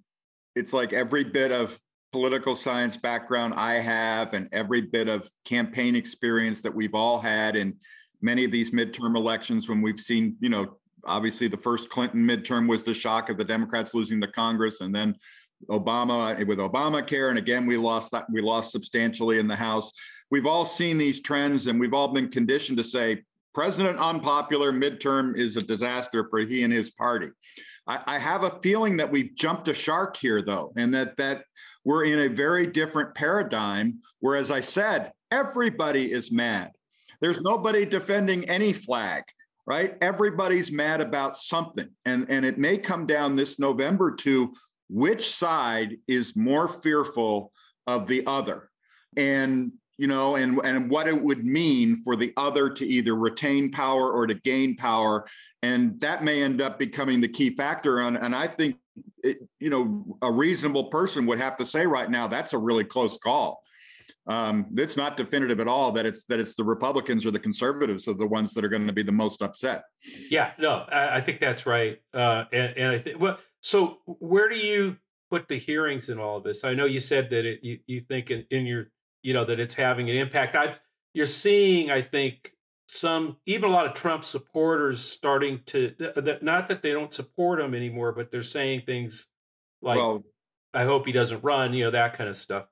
it's 0.56 0.74
like 0.74 0.94
every 0.94 1.24
bit 1.24 1.52
of 1.52 1.80
political 2.12 2.56
science 2.56 2.98
background 2.98 3.54
I 3.56 3.80
have, 3.80 4.34
and 4.34 4.50
every 4.52 4.82
bit 4.82 5.08
of 5.08 5.30
campaign 5.46 5.96
experience 5.96 6.62
that 6.62 6.74
we've 6.74 6.96
all 6.96 7.20
had 7.20 7.56
in 7.56 7.76
many 8.22 8.44
of 8.44 8.52
these 8.52 8.72
midterm 8.72 9.16
elections 9.16 9.70
when 9.70 9.82
we've 9.82 10.00
seen, 10.00 10.36
you 10.40 10.50
know, 10.50 10.78
obviously 11.06 11.48
the 11.48 11.58
first 11.58 11.90
Clinton 11.90 12.22
midterm 12.24 12.68
was 12.68 12.84
the 12.84 12.94
shock 12.94 13.30
of 13.30 13.38
the 13.38 13.44
Democrats 13.44 13.94
losing 13.94 14.20
the 14.20 14.28
Congress, 14.28 14.82
and 14.82 14.94
then 14.94 15.16
Obama 15.70 16.40
eh, 16.40 16.44
with 16.44 16.60
Obamacare, 16.60 17.30
and 17.30 17.38
again 17.38 17.66
we 17.66 17.78
lost 17.78 18.12
that 18.12 18.26
we 18.32 18.42
lost 18.42 18.72
substantially 18.72 19.40
in 19.40 19.48
the 19.48 19.56
House. 19.56 19.92
We've 20.32 20.46
all 20.46 20.66
seen 20.66 20.98
these 20.98 21.22
trends, 21.22 21.68
and 21.68 21.80
we've 21.80 21.94
all 21.94 22.10
been 22.10 22.30
conditioned 22.30 22.78
to 22.78 22.84
say 22.84 23.24
president 23.54 24.00
unpopular 24.00 24.72
midterm 24.72 25.36
is 25.36 25.58
a 25.58 25.62
disaster 25.62 26.28
for 26.30 26.40
he 26.40 26.64
and 26.64 26.72
his 26.72 26.92
party. 26.92 27.30
I, 27.88 28.00
I 28.06 28.20
have 28.20 28.44
a 28.44 28.52
feeling 28.62 28.98
that 28.98 29.12
we've 29.12 29.36
jumped 29.36 29.68
a 29.68 29.74
shark 29.74 30.16
here, 30.18 30.42
though, 30.42 30.72
and 30.78 30.94
that 30.94 31.18
that 31.18 31.44
we're 31.90 32.06
in 32.06 32.20
a 32.20 32.28
very 32.28 32.68
different 32.68 33.16
paradigm. 33.16 34.00
Where, 34.20 34.36
as 34.36 34.52
I 34.52 34.60
said, 34.60 35.12
everybody 35.32 36.12
is 36.12 36.32
mad. 36.32 36.74
There's 37.20 37.42
nobody 37.42 37.84
defending 37.84 38.48
any 38.48 38.74
flag 38.74 39.24
right? 39.66 39.96
Everybody's 40.02 40.72
mad 40.72 41.00
about 41.00 41.38
something. 41.38 41.90
And, 42.04 42.26
and 42.28 42.44
it 42.44 42.58
may 42.58 42.80
come 42.80 43.06
down 43.06 43.36
this 43.36 43.60
November 43.60 44.16
to 44.16 44.52
which 44.90 45.30
side 45.30 45.98
is 46.08 46.36
more 46.36 46.68
fearful 46.68 47.52
of 47.86 48.08
the 48.08 48.26
other. 48.26 48.72
And 49.16 49.74
you 50.00 50.08
know, 50.08 50.38
and, 50.38 50.60
and 50.64 50.90
what 50.90 51.10
it 51.10 51.22
would 51.22 51.44
mean 51.44 51.98
for 51.98 52.16
the 52.16 52.32
other 52.38 52.70
to 52.70 52.88
either 52.88 53.14
retain 53.14 53.70
power 53.70 54.10
or 54.10 54.26
to 54.28 54.34
gain 54.34 54.78
power. 54.78 55.28
And 55.62 56.00
that 56.00 56.24
may 56.24 56.42
end 56.42 56.62
up 56.62 56.80
becoming 56.80 57.20
the 57.20 57.28
key 57.28 57.54
factor. 57.54 58.00
And, 58.00 58.16
and 58.16 58.34
I 58.34 58.48
think, 58.48 58.78
it, 59.24 59.38
you 59.60 59.70
know, 59.70 60.18
a 60.22 60.32
reasonable 60.32 60.86
person 60.86 61.26
would 61.26 61.40
have 61.40 61.58
to 61.58 61.66
say 61.66 61.86
right 61.86 62.10
now, 62.10 62.28
that's 62.28 62.54
a 62.54 62.58
really 62.58 62.84
close 62.84 63.18
call. 63.18 63.62
Um, 64.28 64.68
it's 64.78 64.96
not 64.96 65.18
definitive 65.18 65.60
at 65.60 65.68
all 65.68 65.92
that 65.94 66.06
it's 66.06 66.24
that 66.26 66.40
it's 66.40 66.56
the 66.56 66.64
Republicans 66.64 67.26
or 67.26 67.32
the 67.32 67.40
conservatives 67.40 68.08
are 68.08 68.14
the 68.14 68.28
ones 68.28 68.54
that 68.54 68.64
are 68.64 68.70
going 68.70 68.86
to 68.86 68.94
be 68.94 69.02
the 69.02 69.12
most 69.12 69.42
upset. 69.42 69.84
Yeah, 70.30 70.52
no, 70.60 70.86
I, 70.92 71.16
I 71.16 71.22
think 71.22 71.40
that's 71.40 71.66
right. 71.66 72.00
Uh, 72.14 72.46
and, 72.54 72.78
and 72.78 72.92
I 72.92 73.00
think 73.00 73.20
well, 73.20 73.40
so 73.62 73.98
where 74.06 74.48
do 74.48 74.56
you 74.56 74.98
put 75.32 75.48
the 75.48 75.58
hearings 75.58 76.10
in 76.10 76.20
all 76.20 76.38
of 76.38 76.44
this? 76.44 76.64
I 76.64 76.76
know 76.76 76.86
you 76.86 77.00
said 77.00 77.32
that 77.32 77.46
it, 77.46 77.64
you 77.64 77.80
you 77.88 78.02
think 78.02 78.30
in, 78.30 78.46
in 78.52 78.68
your 78.68 78.92
you 79.24 79.34
know 79.34 79.46
that 79.46 79.60
it's 79.60 79.74
having 79.74 80.10
an 80.12 80.16
impact. 80.16 80.56
I've 80.56 80.80
you're 81.14 81.26
seeing, 81.26 81.90
I 81.92 82.02
think, 82.02 82.52
some 82.90 83.38
even 83.46 83.70
a 83.70 83.72
lot 83.72 83.86
of 83.86 83.94
Trump 83.94 84.26
supporters 84.26 85.00
starting 85.00 85.62
to 85.68 85.94
that 86.00 86.42
not 86.42 86.68
that 86.70 86.82
they 86.82 86.92
don't 86.92 87.14
support 87.14 87.60
him 87.60 87.76
anymore, 87.76 88.12
but 88.12 88.32
they're 88.32 88.42
saying 88.42 88.82
things 88.88 89.28
like, 89.80 89.98
well, 89.98 90.24
"I 90.74 90.86
hope 90.86 91.06
he 91.06 91.12
doesn't 91.12 91.44
run," 91.44 91.74
you 91.74 91.84
know, 91.84 91.92
that 91.92 92.18
kind 92.18 92.28
of 92.28 92.36
stuff. 92.36 92.66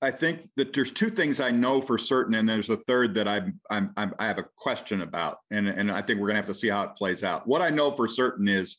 I 0.00 0.12
think 0.12 0.42
that 0.56 0.72
there's 0.72 0.92
two 0.92 1.10
things 1.10 1.40
I 1.40 1.50
know 1.50 1.80
for 1.80 1.98
certain, 1.98 2.34
and 2.34 2.48
there's 2.48 2.70
a 2.70 2.76
third 2.76 3.14
that 3.14 3.26
I'm, 3.26 3.58
I'm, 3.68 3.92
I'm 3.96 4.14
i 4.20 4.26
have 4.26 4.38
a 4.38 4.46
question 4.56 5.00
about, 5.00 5.38
and 5.50 5.66
and 5.66 5.90
I 5.90 6.02
think 6.02 6.20
we're 6.20 6.28
going 6.28 6.36
to 6.36 6.42
have 6.42 6.46
to 6.46 6.54
see 6.54 6.68
how 6.68 6.84
it 6.84 6.90
plays 6.96 7.24
out. 7.24 7.44
What 7.48 7.60
I 7.60 7.70
know 7.70 7.90
for 7.90 8.06
certain 8.06 8.46
is, 8.46 8.76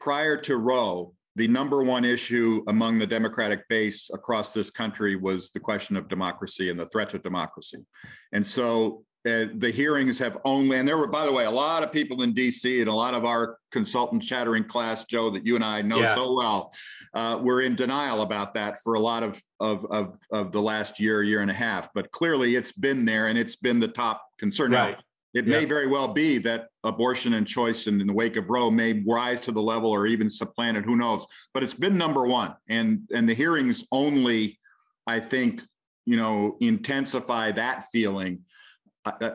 prior 0.00 0.36
to 0.42 0.58
Roe, 0.58 1.14
the 1.34 1.48
number 1.48 1.82
one 1.82 2.04
issue 2.04 2.62
among 2.68 2.98
the 2.98 3.06
Democratic 3.06 3.66
base 3.70 4.10
across 4.12 4.52
this 4.52 4.68
country 4.68 5.16
was 5.16 5.50
the 5.50 5.60
question 5.60 5.96
of 5.96 6.08
democracy 6.08 6.68
and 6.68 6.78
the 6.78 6.88
threat 6.90 7.08
to 7.10 7.18
democracy, 7.20 7.86
and 8.32 8.46
so 8.46 9.05
uh, 9.26 9.46
the 9.56 9.70
hearings 9.70 10.18
have 10.20 10.38
only, 10.44 10.78
and 10.78 10.86
there 10.86 10.96
were, 10.96 11.08
by 11.08 11.26
the 11.26 11.32
way, 11.32 11.46
a 11.46 11.50
lot 11.50 11.82
of 11.82 11.90
people 11.90 12.22
in 12.22 12.32
DC 12.32 12.80
and 12.80 12.88
a 12.88 12.94
lot 12.94 13.12
of 13.12 13.24
our 13.24 13.58
consultant 13.72 14.22
chattering 14.22 14.62
class, 14.62 15.04
Joe, 15.04 15.30
that 15.30 15.44
you 15.44 15.56
and 15.56 15.64
I 15.64 15.82
know 15.82 16.00
yeah. 16.00 16.14
so 16.14 16.34
well, 16.34 16.72
uh, 17.12 17.38
were 17.42 17.60
in 17.60 17.74
denial 17.74 18.22
about 18.22 18.54
that 18.54 18.80
for 18.84 18.94
a 18.94 19.00
lot 19.00 19.24
of, 19.24 19.42
of, 19.58 19.84
of, 19.86 20.18
of, 20.30 20.52
the 20.52 20.62
last 20.62 21.00
year, 21.00 21.24
year 21.24 21.40
and 21.40 21.50
a 21.50 21.54
half. 21.54 21.92
But 21.92 22.12
clearly 22.12 22.54
it's 22.54 22.70
been 22.70 23.04
there 23.04 23.26
and 23.26 23.36
it's 23.36 23.56
been 23.56 23.80
the 23.80 23.88
top 23.88 24.22
concern. 24.38 24.70
Right. 24.70 24.92
Now, 24.92 25.02
it 25.34 25.46
yeah. 25.46 25.58
may 25.58 25.64
very 25.64 25.88
well 25.88 26.08
be 26.08 26.38
that 26.38 26.68
abortion 26.84 27.34
and 27.34 27.46
choice 27.46 27.88
in, 27.88 28.00
in 28.00 28.06
the 28.06 28.12
wake 28.12 28.36
of 28.36 28.48
Roe 28.48 28.70
may 28.70 29.02
rise 29.04 29.40
to 29.42 29.52
the 29.52 29.60
level 29.60 29.90
or 29.90 30.06
even 30.06 30.30
supplant 30.30 30.76
it. 30.76 30.84
Who 30.84 30.94
knows? 30.94 31.26
But 31.52 31.64
it's 31.64 31.74
been 31.74 31.98
number 31.98 32.26
one. 32.26 32.54
And, 32.68 33.08
and 33.12 33.28
the 33.28 33.34
hearings 33.34 33.84
only, 33.90 34.60
I 35.04 35.18
think, 35.18 35.62
you 36.04 36.16
know, 36.16 36.56
intensify 36.60 37.50
that 37.52 37.86
feeling 37.92 38.44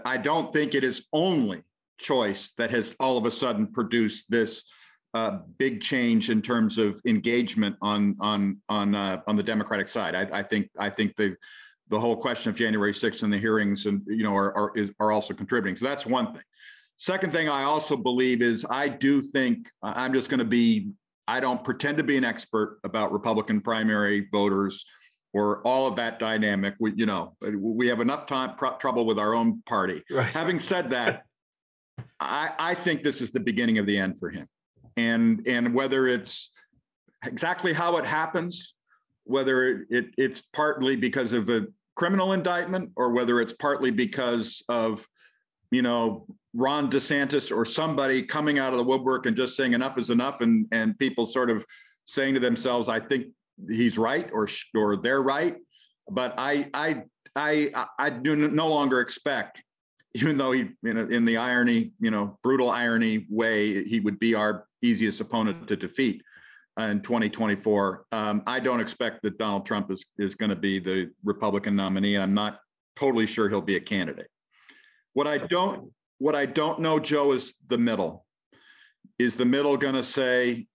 I, 0.06 0.18
don't 0.18 0.51
think 0.51 0.75
it 0.75 0.84
is 0.84 1.08
only 1.13 1.63
choice 1.98 2.51
that 2.58 2.72
has 2.72 2.96
all 3.00 3.18
of 3.18 3.25
a 3.25 3.32
sudden 3.32 3.68
produced 3.68 4.30
this 4.30 4.63
uh, 5.13 5.40
big 5.58 5.82
change 5.82 6.30
in 6.30 6.42
terms 6.42 6.78
of 6.78 7.01
engagement 7.06 7.75
on 7.82 8.16
on 8.20 8.58
on 8.70 8.96
uh, 8.96 9.22
on 9.28 9.36
the 9.36 9.44
Democratic 9.44 9.88
side. 9.88 10.16
I, 10.16 10.40
I, 10.40 10.44
think 10.44 10.70
I 10.78 10.90
think 10.90 11.16
the 11.16 11.36
the 11.90 12.00
whole 12.00 12.16
question 12.16 12.50
of 12.50 12.56
January 12.56 12.94
6th 12.94 13.24
and 13.24 13.32
the 13.32 13.38
hearings 13.38 13.86
and 13.86 14.01
you 14.08 14.24
know 14.24 14.36
are 14.36 14.56
are, 14.56 14.78
is, 14.78 14.92
are 15.00 15.12
also 15.12 15.34
contributing. 15.34 15.78
So 15.78 15.86
that's 15.86 16.06
one 16.06 16.34
thing. 16.34 16.44
Second 16.98 17.34
thing 17.34 17.50
I 17.50 17.63
also 17.63 17.98
believe 17.98 18.42
is 18.42 18.66
I 18.70 18.88
do 18.88 19.22
think 19.22 19.68
I'm 19.82 20.13
just 20.13 20.30
going 20.30 20.40
to 20.40 20.46
be 20.46 20.92
I 21.28 21.40
don't 21.40 21.63
pretend 21.63 21.98
to 21.98 22.04
be 22.04 22.18
an 22.18 22.25
expert 22.25 22.80
about 22.84 23.12
Republican 23.12 23.62
primary 23.62 24.28
voters 24.32 24.86
or 25.33 25.65
all 25.65 25.88
of 25.88 25.95
that 25.95 26.19
dynamic. 26.19 26.75
We, 26.79 26.93
you 26.95 27.05
know, 27.05 27.35
uh, 27.45 27.51
we 27.57 27.88
have 27.88 28.00
enough 28.00 28.25
time 28.25 28.55
trouble 28.79 29.05
with 29.05 29.19
our 29.19 29.33
own 29.33 29.61
party. 29.65 30.03
Right. 30.11 30.27
Having 30.27 30.59
said 30.59 30.89
that, 30.91 31.23
I, 32.19 32.51
I 32.59 32.75
think 32.75 33.03
this 33.03 33.21
is 33.21 33.31
the 33.31 33.39
beginning 33.39 33.77
of 33.77 33.85
the 33.85 33.97
end 33.97 34.19
for 34.19 34.29
him, 34.29 34.47
and 34.97 35.45
and 35.47 35.73
whether 35.73 36.07
it's 36.07 36.51
exactly 37.25 37.73
how 37.73 37.97
it 37.97 38.05
happens, 38.05 38.75
whether 39.23 39.85
it, 39.89 40.07
it's 40.17 40.41
partly 40.53 40.95
because 40.95 41.33
of 41.33 41.50
a 41.50 41.67
criminal 41.95 42.33
indictment 42.33 42.91
or 42.95 43.11
whether 43.11 43.39
it's 43.39 43.53
partly 43.53 43.91
because 43.91 44.63
of 44.69 45.07
you 45.71 45.81
know 45.81 46.25
Ron 46.53 46.89
DeSantis 46.89 47.55
or 47.55 47.63
somebody 47.63 48.23
coming 48.23 48.59
out 48.59 48.73
of 48.73 48.77
the 48.77 48.83
woodwork 48.83 49.25
and 49.25 49.38
just 49.38 49.55
saying 49.55 49.73
enough 49.73 49.97
is 49.97 50.09
enough 50.09 50.41
and 50.41 50.67
and 50.71 50.97
people 51.00 51.25
sort 51.25 51.50
of 51.50 51.65
saying 52.05 52.33
to 52.33 52.39
themselves 52.39 52.89
I 52.89 53.00
think 53.00 53.27
he's 53.70 53.98
right 53.98 54.30
or 54.34 54.48
or 54.75 54.98
they're 54.98 55.22
right. 55.22 55.58
But 56.10 56.36
I 56.38 56.70
I 56.74 57.03
I 57.36 57.88
I 57.98 58.10
do 58.10 58.36
no 58.36 58.68
longer 58.68 59.00
expect, 59.00 59.62
even 60.15 60.38
though 60.38 60.51
he 60.51 60.70
in, 60.84 60.98
in 61.12 61.25
the 61.25 61.38
irony 61.38 61.91
you 62.00 62.12
know 62.12 62.38
brutal 62.44 62.70
irony 62.70 63.25
way 63.30 63.84
he 63.84 64.00
would 64.00 64.20
be 64.20 64.36
our 64.36 64.65
easiest 64.82 65.22
opponent 65.22 65.68
to 65.68 65.75
defeat 65.75 66.24
in 66.77 67.01
2024. 67.01 68.06
Um, 68.12 68.44
I 68.48 68.60
don't 68.60 68.80
expect 68.80 69.22
that 69.24 69.38
Donald 69.38 69.65
Trump 69.65 69.91
is 69.91 70.06
is 70.18 70.36
going 70.36 70.50
to 70.50 70.56
be 70.56 70.80
the 70.80 71.12
Republican 71.24 71.75
nominee. 71.75 72.18
I'm 72.18 72.34
not 72.34 72.60
totally 72.96 73.25
sure 73.25 73.50
he'll 73.50 73.62
be 73.62 73.75
a 73.75 73.82
candidate. 73.82 74.27
What 75.13 75.27
I 75.27 75.38
don't 75.38 75.91
what 76.22 76.36
I 76.36 76.46
don't 76.46 76.82
know, 76.82 77.00
Joe, 77.00 77.32
is 77.32 77.56
the 77.68 77.80
middle. 77.80 78.25
Is 79.18 79.36
the 79.38 79.46
middle 79.46 79.75
going 79.75 79.96
to 79.96 80.03
say, 80.03 80.68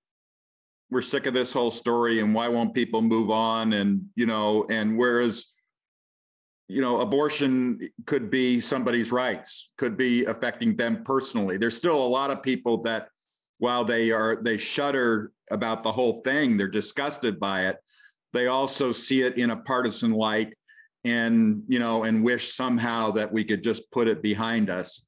we're 0.90 1.02
sick 1.02 1.26
of 1.26 1.34
this 1.34 1.52
whole 1.52 1.70
story 1.70 2.20
and 2.20 2.34
why 2.34 2.48
won't 2.48 2.74
people 2.74 3.02
move 3.02 3.30
on? 3.30 3.72
And 3.72 4.06
you 4.14 4.26
know 4.26 4.66
and 4.70 4.96
whereas 4.98 5.46
you 6.68 6.80
know 6.80 7.00
abortion 7.00 7.80
could 8.06 8.30
be 8.30 8.60
somebody's 8.60 9.12
rights 9.12 9.70
could 9.78 9.96
be 9.96 10.24
affecting 10.24 10.76
them 10.76 11.02
personally. 11.04 11.56
There's 11.56 11.76
still 11.76 11.98
a 11.98 12.06
lot 12.06 12.30
of 12.30 12.42
people 12.42 12.82
that 12.82 13.08
while 13.58 13.84
they 13.84 14.10
are 14.10 14.36
they 14.42 14.56
shudder 14.56 15.32
about 15.50 15.82
the 15.82 15.92
whole 15.92 16.20
thing 16.22 16.56
they're 16.56 16.68
disgusted 16.68 17.38
by 17.38 17.66
it 17.68 17.76
they 18.32 18.48
also 18.48 18.92
see 18.92 19.22
it 19.22 19.38
in 19.38 19.50
a 19.50 19.56
partisan 19.56 20.10
light 20.10 20.52
and 21.04 21.62
you 21.68 21.78
know 21.78 22.04
and 22.04 22.22
wish 22.22 22.54
somehow 22.54 23.10
that 23.12 23.32
we 23.32 23.44
could 23.44 23.62
just 23.62 23.90
put 23.92 24.08
it 24.08 24.20
behind 24.22 24.68
us. 24.68 25.02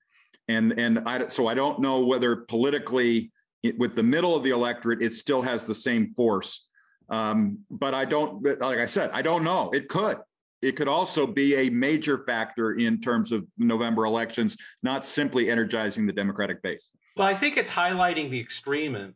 And 0.46 0.78
and 0.78 1.00
I, 1.00 1.28
so 1.28 1.46
i 1.46 1.54
don't 1.54 1.80
know 1.80 2.06
whether 2.06 2.36
politically 2.36 3.30
it, 3.62 3.78
with 3.78 3.94
the 3.94 4.02
middle 4.02 4.34
of 4.34 4.42
the 4.42 4.50
electorate, 4.50 5.02
it 5.02 5.12
still 5.12 5.42
has 5.42 5.64
the 5.64 5.74
same 5.74 6.14
force. 6.14 6.66
Um, 7.10 7.60
but 7.70 7.94
I 7.94 8.04
don't, 8.04 8.42
like 8.60 8.78
I 8.78 8.86
said, 8.86 9.10
I 9.12 9.22
don't 9.22 9.44
know. 9.44 9.70
It 9.72 9.88
could. 9.88 10.18
It 10.60 10.72
could 10.76 10.88
also 10.88 11.26
be 11.26 11.54
a 11.54 11.70
major 11.70 12.18
factor 12.18 12.72
in 12.72 13.00
terms 13.00 13.32
of 13.32 13.46
November 13.56 14.04
elections, 14.04 14.56
not 14.82 15.06
simply 15.06 15.50
energizing 15.50 16.06
the 16.06 16.12
Democratic 16.12 16.62
base. 16.62 16.90
Well, 17.16 17.26
I 17.26 17.34
think 17.34 17.56
it's 17.56 17.70
highlighting 17.70 18.30
the 18.30 18.40
extremism 18.40 19.14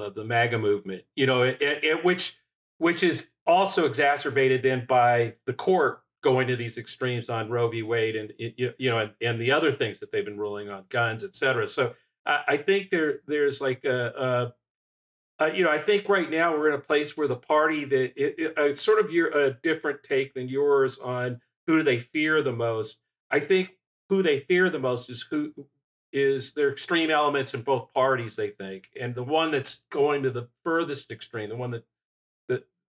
of 0.00 0.14
the 0.14 0.24
MAGA 0.24 0.58
movement, 0.58 1.02
you 1.14 1.26
know, 1.26 1.42
it, 1.42 1.58
it, 1.60 2.04
which 2.04 2.36
which 2.78 3.02
is 3.02 3.26
also 3.46 3.86
exacerbated 3.86 4.62
then 4.62 4.86
by 4.88 5.34
the 5.46 5.52
court 5.52 6.00
going 6.22 6.46
to 6.48 6.56
these 6.56 6.78
extremes 6.78 7.28
on 7.28 7.50
Roe 7.50 7.68
v. 7.68 7.82
Wade 7.82 8.16
and 8.16 8.32
you 8.38 8.90
know 8.90 8.98
and, 8.98 9.12
and 9.20 9.40
the 9.40 9.52
other 9.52 9.72
things 9.72 10.00
that 10.00 10.10
they've 10.10 10.24
been 10.24 10.38
ruling 10.38 10.68
on 10.68 10.84
guns, 10.88 11.22
et 11.22 11.34
cetera. 11.34 11.66
So 11.66 11.94
I, 12.28 12.56
think 12.58 12.90
there 12.90 13.20
there's 13.26 13.60
like 13.60 13.84
a, 13.84 14.52
a, 15.38 15.44
a, 15.44 15.54
you 15.54 15.64
know 15.64 15.70
I 15.70 15.78
think 15.78 16.08
right 16.08 16.30
now 16.30 16.56
we're 16.56 16.68
in 16.68 16.74
a 16.74 16.78
place 16.78 17.16
where 17.16 17.28
the 17.28 17.36
party 17.36 17.84
that 17.86 18.12
it, 18.16 18.34
it, 18.38 18.58
uh, 18.58 18.64
it's 18.64 18.82
sort 18.82 19.02
of 19.04 19.10
your 19.10 19.28
a 19.28 19.54
different 19.54 20.02
take 20.02 20.34
than 20.34 20.48
yours 20.48 20.98
on 20.98 21.40
who 21.66 21.78
do 21.78 21.82
they 21.82 21.98
fear 21.98 22.42
the 22.42 22.52
most. 22.52 22.98
I 23.30 23.40
think 23.40 23.70
who 24.08 24.22
they 24.22 24.40
fear 24.40 24.70
the 24.70 24.78
most 24.78 25.10
is 25.10 25.26
who 25.30 25.52
is 26.12 26.52
there 26.52 26.70
extreme 26.70 27.10
elements 27.10 27.54
in 27.54 27.62
both 27.62 27.92
parties 27.92 28.36
they 28.36 28.48
think 28.48 28.88
and 28.98 29.14
the 29.14 29.22
one 29.22 29.50
that's 29.50 29.82
going 29.90 30.22
to 30.22 30.30
the 30.30 30.48
furthest 30.64 31.10
extreme 31.10 31.50
the 31.50 31.56
one 31.56 31.70
that 31.70 31.84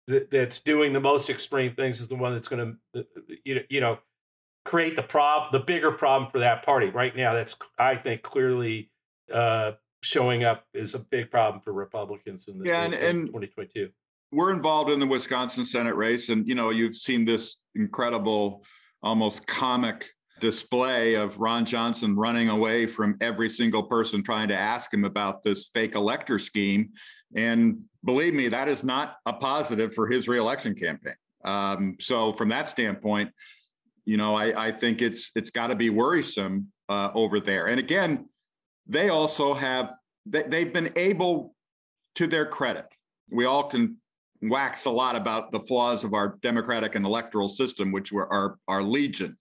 that, 0.08 0.30
that's 0.30 0.60
doing 0.60 0.92
the 0.92 1.00
most 1.00 1.28
extreme 1.28 1.74
things 1.74 2.00
is 2.00 2.08
the 2.08 2.16
one 2.16 2.32
that's 2.32 2.48
going 2.48 2.78
to 2.94 3.00
uh, 3.00 3.02
you 3.44 3.54
know 3.54 3.60
you 3.68 3.80
know 3.80 3.98
create 4.64 4.96
the 4.96 5.02
prob 5.02 5.52
the 5.52 5.58
bigger 5.58 5.92
problem 5.92 6.30
for 6.30 6.38
that 6.38 6.64
party 6.64 6.88
right 6.88 7.14
now 7.16 7.34
that's 7.34 7.56
i 7.78 7.94
think 7.94 8.22
clearly 8.22 8.90
uh, 9.32 9.72
showing 10.02 10.44
up 10.44 10.64
is 10.74 10.94
a 10.94 10.98
big 10.98 11.30
problem 11.30 11.60
for 11.60 11.72
Republicans 11.72 12.48
in 12.48 12.58
the 12.58 12.66
yeah, 12.66 12.82
and, 12.82 12.94
and 12.94 13.26
2022. 13.26 13.90
We're 14.30 14.52
involved 14.52 14.90
in 14.90 15.00
the 15.00 15.06
Wisconsin 15.06 15.64
Senate 15.64 15.96
race, 15.96 16.28
and 16.28 16.46
you 16.46 16.54
know 16.54 16.70
you've 16.70 16.96
seen 16.96 17.24
this 17.24 17.56
incredible, 17.74 18.64
almost 19.02 19.46
comic 19.46 20.10
display 20.40 21.14
of 21.14 21.38
Ron 21.38 21.64
Johnson 21.64 22.14
running 22.14 22.48
away 22.48 22.86
from 22.86 23.16
every 23.20 23.48
single 23.48 23.82
person 23.82 24.22
trying 24.22 24.48
to 24.48 24.56
ask 24.56 24.92
him 24.92 25.04
about 25.04 25.42
this 25.42 25.68
fake 25.74 25.94
elector 25.94 26.38
scheme. 26.38 26.90
And 27.34 27.82
believe 28.04 28.34
me, 28.34 28.48
that 28.48 28.68
is 28.68 28.84
not 28.84 29.16
a 29.26 29.32
positive 29.32 29.94
for 29.94 30.06
his 30.06 30.28
reelection 30.28 30.74
campaign. 30.74 31.14
Um, 31.44 31.96
so 32.00 32.32
from 32.32 32.48
that 32.50 32.68
standpoint, 32.68 33.30
you 34.04 34.16
know, 34.16 34.36
I, 34.36 34.68
I 34.68 34.72
think 34.72 35.02
it's 35.02 35.30
it's 35.34 35.50
got 35.50 35.68
to 35.68 35.74
be 35.74 35.90
worrisome 35.90 36.68
uh, 36.88 37.10
over 37.14 37.40
there. 37.40 37.66
And 37.66 37.78
again, 37.78 38.28
they 38.88 39.08
also 39.08 39.54
have 39.54 39.94
they've 40.26 40.72
been 40.72 40.92
able 40.96 41.54
to 42.14 42.26
their 42.26 42.46
credit 42.46 42.86
we 43.30 43.44
all 43.44 43.64
can 43.64 43.96
wax 44.42 44.84
a 44.84 44.90
lot 44.90 45.16
about 45.16 45.50
the 45.50 45.60
flaws 45.60 46.04
of 46.04 46.14
our 46.14 46.38
democratic 46.42 46.94
and 46.94 47.04
electoral 47.04 47.48
system 47.48 47.90
which 47.90 48.12
were 48.12 48.32
our, 48.32 48.58
our 48.68 48.82
legion. 48.82 49.36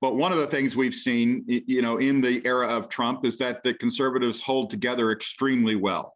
But 0.00 0.16
one 0.16 0.32
of 0.32 0.38
the 0.38 0.48
things 0.48 0.76
we've 0.76 0.94
seen 0.94 1.44
you 1.46 1.82
know 1.82 1.98
in 1.98 2.20
the 2.20 2.44
era 2.44 2.68
of 2.68 2.88
trump 2.88 3.24
is 3.24 3.38
that 3.38 3.62
the 3.62 3.74
conservatives 3.74 4.40
hold 4.40 4.70
together 4.70 5.12
extremely 5.12 5.76
well. 5.76 6.14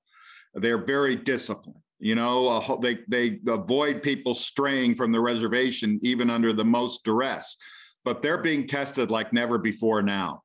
They're 0.54 0.84
very 0.84 1.16
disciplined 1.16 1.82
you 1.98 2.14
know 2.14 2.48
uh, 2.48 2.76
they 2.80 2.98
they 3.08 3.38
avoid 3.46 4.02
people 4.02 4.34
straying 4.34 4.96
from 4.96 5.12
the 5.12 5.20
reservation 5.20 6.00
even 6.02 6.30
under 6.30 6.52
the 6.52 6.64
most 6.64 7.04
duress. 7.04 7.56
But 8.04 8.22
they're 8.22 8.42
being 8.42 8.66
tested 8.66 9.10
like 9.10 9.32
never 9.32 9.58
before 9.58 10.02
now 10.02 10.42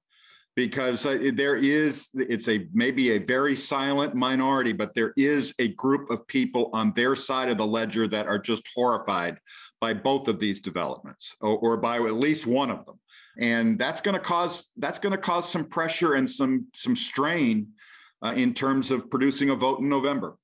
because 0.56 1.06
uh, 1.06 1.32
there 1.34 1.56
is 1.56 2.10
it's 2.14 2.50
a 2.50 2.68
maybe 2.74 3.12
a 3.12 3.18
very 3.18 3.56
silent 3.56 4.14
minority 4.14 4.74
but 4.74 4.94
there 4.94 5.14
is 5.16 5.54
a 5.60 5.70
group 5.70 6.10
of 6.10 6.28
people 6.28 6.70
on 6.74 6.92
their 6.94 7.16
side 7.16 7.50
of 7.50 7.58
the 7.58 7.66
ledger 7.66 8.08
that 8.08 8.28
are 8.28 8.40
just 8.40 8.64
horrified 8.76 9.38
by 9.82 9.94
both 9.94 10.28
of 10.28 10.40
these 10.40 10.62
developments 10.62 11.36
or, 11.42 11.58
or 11.58 11.78
by 11.78 11.98
at 11.98 12.14
least 12.14 12.46
one 12.46 12.70
of 12.70 12.86
them. 12.86 13.00
And 13.38 13.80
that's 13.80 14.00
going 14.00 14.14
to 14.14 14.20
cause 14.20 14.70
that's 14.78 15.00
going 15.00 15.12
to 15.12 15.18
cause 15.18 15.50
some 15.50 15.66
pressure 15.66 16.14
and 16.14 16.30
some 16.30 16.68
some 16.76 16.96
strain 16.96 17.70
uh, 18.24 18.34
in 18.34 18.54
terms 18.54 18.92
of 18.92 19.10
producing 19.10 19.50
a 19.50 19.56
vote 19.56 19.80
in 19.80 19.90
november. 19.90 20.38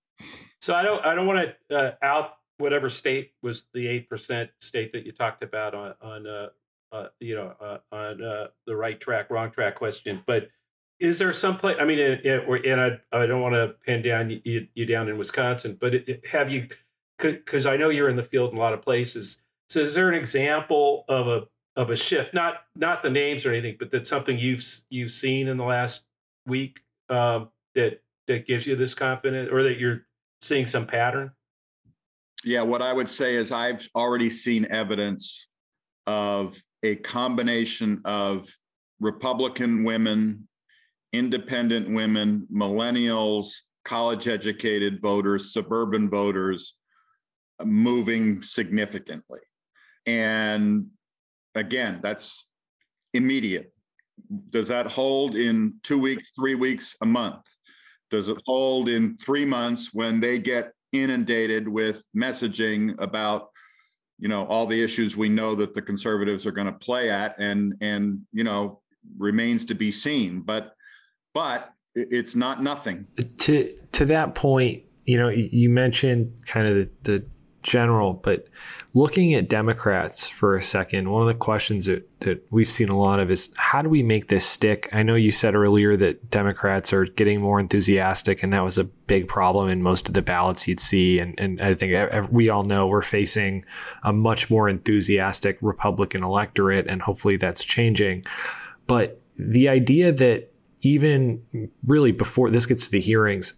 So 0.62 0.74
i 0.74 0.82
don't 0.82 1.06
i 1.06 1.14
don't 1.14 1.28
want 1.28 1.50
to 1.70 1.78
uh, 1.78 1.92
out 2.02 2.32
whatever 2.58 2.90
state 2.90 3.34
was 3.44 3.66
the 3.74 3.86
8% 4.12 4.50
state 4.60 4.92
that 4.94 5.06
you 5.06 5.12
talked 5.12 5.44
about 5.44 5.76
on 5.76 5.94
on 6.02 6.26
uh, 6.26 6.48
uh, 6.92 7.08
you 7.20 7.36
know, 7.36 7.54
uh, 7.60 7.78
on 7.92 8.24
uh, 8.24 8.48
the 8.66 8.76
right 8.76 9.00
track, 9.00 9.30
wrong 9.30 9.52
track 9.52 9.76
question. 9.76 10.24
But 10.26 10.50
is 11.00 11.20
there 11.20 11.32
some 11.34 11.58
place? 11.58 11.78
I 11.80 11.86
mean, 11.86 12.00
and 12.00 12.82
I, 12.82 13.00
I 13.12 13.26
don't 13.26 13.42
want 13.42 13.56
to 13.56 13.76
pin 13.86 14.02
down 14.02 14.30
you, 14.44 14.68
you 14.74 14.86
down 14.86 15.10
in 15.10 15.18
Wisconsin, 15.18 15.78
but 15.80 15.94
it, 15.94 16.26
have 16.28 16.50
you? 16.50 16.68
Because 17.20 17.66
I 17.66 17.78
know 17.78 17.90
you're 17.90 18.10
in 18.10 18.16
the 18.16 18.24
field 18.24 18.52
in 18.52 18.58
a 18.58 18.60
lot 18.60 18.74
of 18.74 18.82
places. 18.82 19.42
So, 19.70 19.82
is 19.82 19.94
there 19.94 20.10
an 20.10 20.16
example 20.16 21.06
of 21.10 21.28
a 21.28 21.48
of 21.76 21.90
a 21.90 21.96
shift? 21.96 22.34
Not 22.34 22.62
not 22.76 23.02
the 23.02 23.10
names 23.10 23.46
or 23.46 23.52
anything, 23.52 23.76
but 23.80 23.92
that's 23.92 24.10
something 24.10 24.38
you've 24.38 24.66
you've 24.90 25.12
seen 25.12 25.48
in 25.48 25.58
the 25.58 25.66
last 25.66 26.04
week 26.46 26.82
um, 27.10 27.50
that 27.76 28.02
that 28.28 28.46
gives 28.48 28.66
you 28.66 28.76
this 28.76 28.94
confidence, 28.94 29.50
or 29.52 29.64
that 29.64 29.78
you're 29.78 30.06
seeing 30.42 30.66
some 30.66 30.88
pattern. 30.88 31.32
Yeah, 32.44 32.62
what 32.62 32.82
I 32.82 32.94
would 32.94 33.10
say 33.10 33.36
is 33.36 33.52
I've 33.52 33.88
already 33.96 34.30
seen 34.30 34.68
evidence 34.70 35.48
of 36.06 36.62
a 36.84 36.96
combination 36.96 38.02
of 38.06 38.50
Republican 39.00 39.84
women, 39.84 40.48
independent 41.14 41.90
women, 41.90 42.48
millennials, 42.54 43.50
college 43.86 44.28
educated 44.28 45.02
voters, 45.02 45.54
suburban 45.54 46.10
voters 46.10 46.76
moving 47.64 48.42
significantly. 48.42 49.40
And 50.06 50.88
again, 51.56 52.00
that's 52.04 52.48
immediate. 53.14 53.72
Does 54.50 54.68
that 54.68 54.88
hold 54.88 55.36
in 55.36 55.76
two 55.84 56.00
weeks, 56.00 56.32
three 56.36 56.56
weeks, 56.56 56.96
a 57.02 57.06
month? 57.06 57.44
Does 58.10 58.30
it 58.30 58.38
hold 58.46 58.90
in 58.90 59.18
three 59.18 59.46
months 59.46 59.94
when 59.94 60.20
they 60.20 60.40
get 60.40 60.72
inundated 60.92 61.68
with 61.68 62.04
messaging 62.16 62.96
about 63.00 63.50
you 64.20 64.28
know 64.28 64.46
all 64.48 64.66
the 64.66 64.82
issues 64.82 65.16
we 65.16 65.30
know 65.30 65.56
that 65.56 65.74
the 65.74 65.82
conservatives 65.82 66.46
are 66.46 66.52
going 66.52 66.68
to 66.68 66.74
play 66.74 67.10
at 67.10 67.38
and 67.40 67.74
and 67.82 68.22
you 68.32 68.44
know 68.44 68.82
remains 69.18 69.66
to 69.66 69.76
be 69.76 69.92
seen 69.92 70.42
but 70.42 70.74
but 71.34 71.74
it's 71.98 72.36
not 72.36 72.62
nothing. 72.62 73.08
To 73.38 73.74
to 73.92 74.06
that 74.06 74.36
point 74.36 74.84
you 75.06 75.18
know 75.18 75.30
you 75.30 75.70
mentioned 75.70 76.34
kind 76.46 76.68
of 76.68 76.76
the, 76.76 76.90
the 77.04 77.26
general, 77.64 78.14
but 78.14 78.48
looking 78.94 79.34
at 79.34 79.50
Democrats 79.50 80.28
for 80.28 80.56
a 80.56 80.62
second, 80.62 81.10
one 81.10 81.22
of 81.22 81.28
the 81.28 81.34
questions 81.34 81.86
that, 81.86 82.08
that 82.22 82.44
we've 82.52 82.70
seen 82.70 82.90
a 82.90 82.98
lot 82.98 83.20
of 83.20 83.30
is 83.30 83.50
how 83.56 83.82
do 83.82 83.90
we 83.90 84.02
make 84.02 84.28
this 84.28 84.46
stick? 84.46 84.90
I 84.92 85.04
know 85.04 85.16
you 85.16 85.32
said 85.32 85.54
earlier 85.54 85.96
that 85.98 86.30
Democrats 86.30 86.94
are 86.94 87.06
getting 87.06 87.42
more 87.42 87.60
enthusiastic, 87.60 88.42
and 88.42 88.54
that 88.54 88.64
was 88.64 88.78
a 88.78 88.86
big 88.86 89.28
problem 89.28 89.70
in 89.70 89.84
most 89.84 90.08
of 90.08 90.14
the 90.14 90.22
ballots 90.22 90.68
you'd 90.68 90.80
see. 90.80 91.20
And, 91.20 91.40
and 91.40 91.62
I 91.62 91.76
think 91.76 92.32
we 92.32 92.50
all 92.50 92.64
know 92.64 92.88
we're 92.88 93.02
facing 93.02 93.66
a 94.04 94.14
much 94.14 94.50
more 94.50 94.68
enthusiastic 94.70 95.58
Republican 95.62 96.24
electorate, 96.24 96.88
and 96.88 97.02
hopefully 97.02 97.38
that's 97.38 97.64
changing. 97.64 98.26
But 98.88 99.22
the 99.38 99.70
idea 99.70 100.12
that 100.12 100.52
even 100.82 101.42
really 101.86 102.12
before 102.12 102.50
this 102.50 102.66
gets 102.66 102.86
to 102.86 102.92
the 102.92 103.02
hearings, 103.02 103.54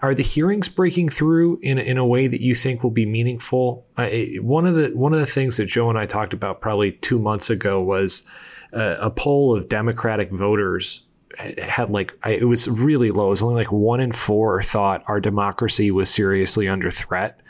are 0.00 0.14
the 0.14 0.22
hearings 0.22 0.68
breaking 0.68 1.08
through 1.08 1.58
in 1.62 1.78
in 1.78 1.98
a 1.98 2.06
way 2.06 2.26
that 2.26 2.40
you 2.40 2.54
think 2.54 2.82
will 2.82 2.90
be 2.90 3.06
meaningful? 3.06 3.86
Uh, 3.96 4.08
one 4.40 4.66
of 4.66 4.74
the 4.74 4.88
one 4.90 5.12
of 5.12 5.20
the 5.20 5.26
things 5.26 5.56
that 5.56 5.66
Joe 5.66 5.88
and 5.88 5.98
I 5.98 6.06
talked 6.06 6.32
about 6.32 6.60
probably 6.60 6.92
two 6.92 7.18
months 7.18 7.50
ago 7.50 7.82
was 7.82 8.24
uh, 8.72 8.96
a 9.00 9.10
poll 9.10 9.56
of 9.56 9.68
Democratic 9.68 10.30
voters 10.30 11.06
had 11.38 11.90
like 11.90 12.14
it 12.26 12.44
was 12.44 12.68
really 12.68 13.10
low. 13.10 13.26
It 13.26 13.30
was 13.30 13.42
only 13.42 13.56
like 13.56 13.72
one 13.72 14.00
in 14.00 14.12
four 14.12 14.62
thought 14.62 15.04
our 15.06 15.20
democracy 15.20 15.90
was 15.90 16.10
seriously 16.10 16.68
under 16.68 16.90
threat. 16.90 17.40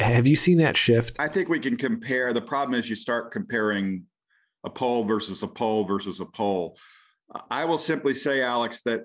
Have 0.00 0.26
you 0.26 0.36
seen 0.36 0.58
that 0.58 0.76
shift? 0.76 1.16
I 1.18 1.28
think 1.28 1.48
we 1.48 1.60
can 1.60 1.76
compare. 1.76 2.32
The 2.32 2.42
problem 2.42 2.78
is 2.78 2.90
you 2.90 2.96
start 2.96 3.32
comparing 3.32 4.04
a 4.64 4.70
poll 4.70 5.04
versus 5.04 5.42
a 5.42 5.48
poll 5.48 5.84
versus 5.84 6.20
a 6.20 6.26
poll. 6.26 6.76
I 7.50 7.64
will 7.64 7.78
simply 7.78 8.14
say, 8.14 8.42
Alex, 8.42 8.82
that 8.82 9.02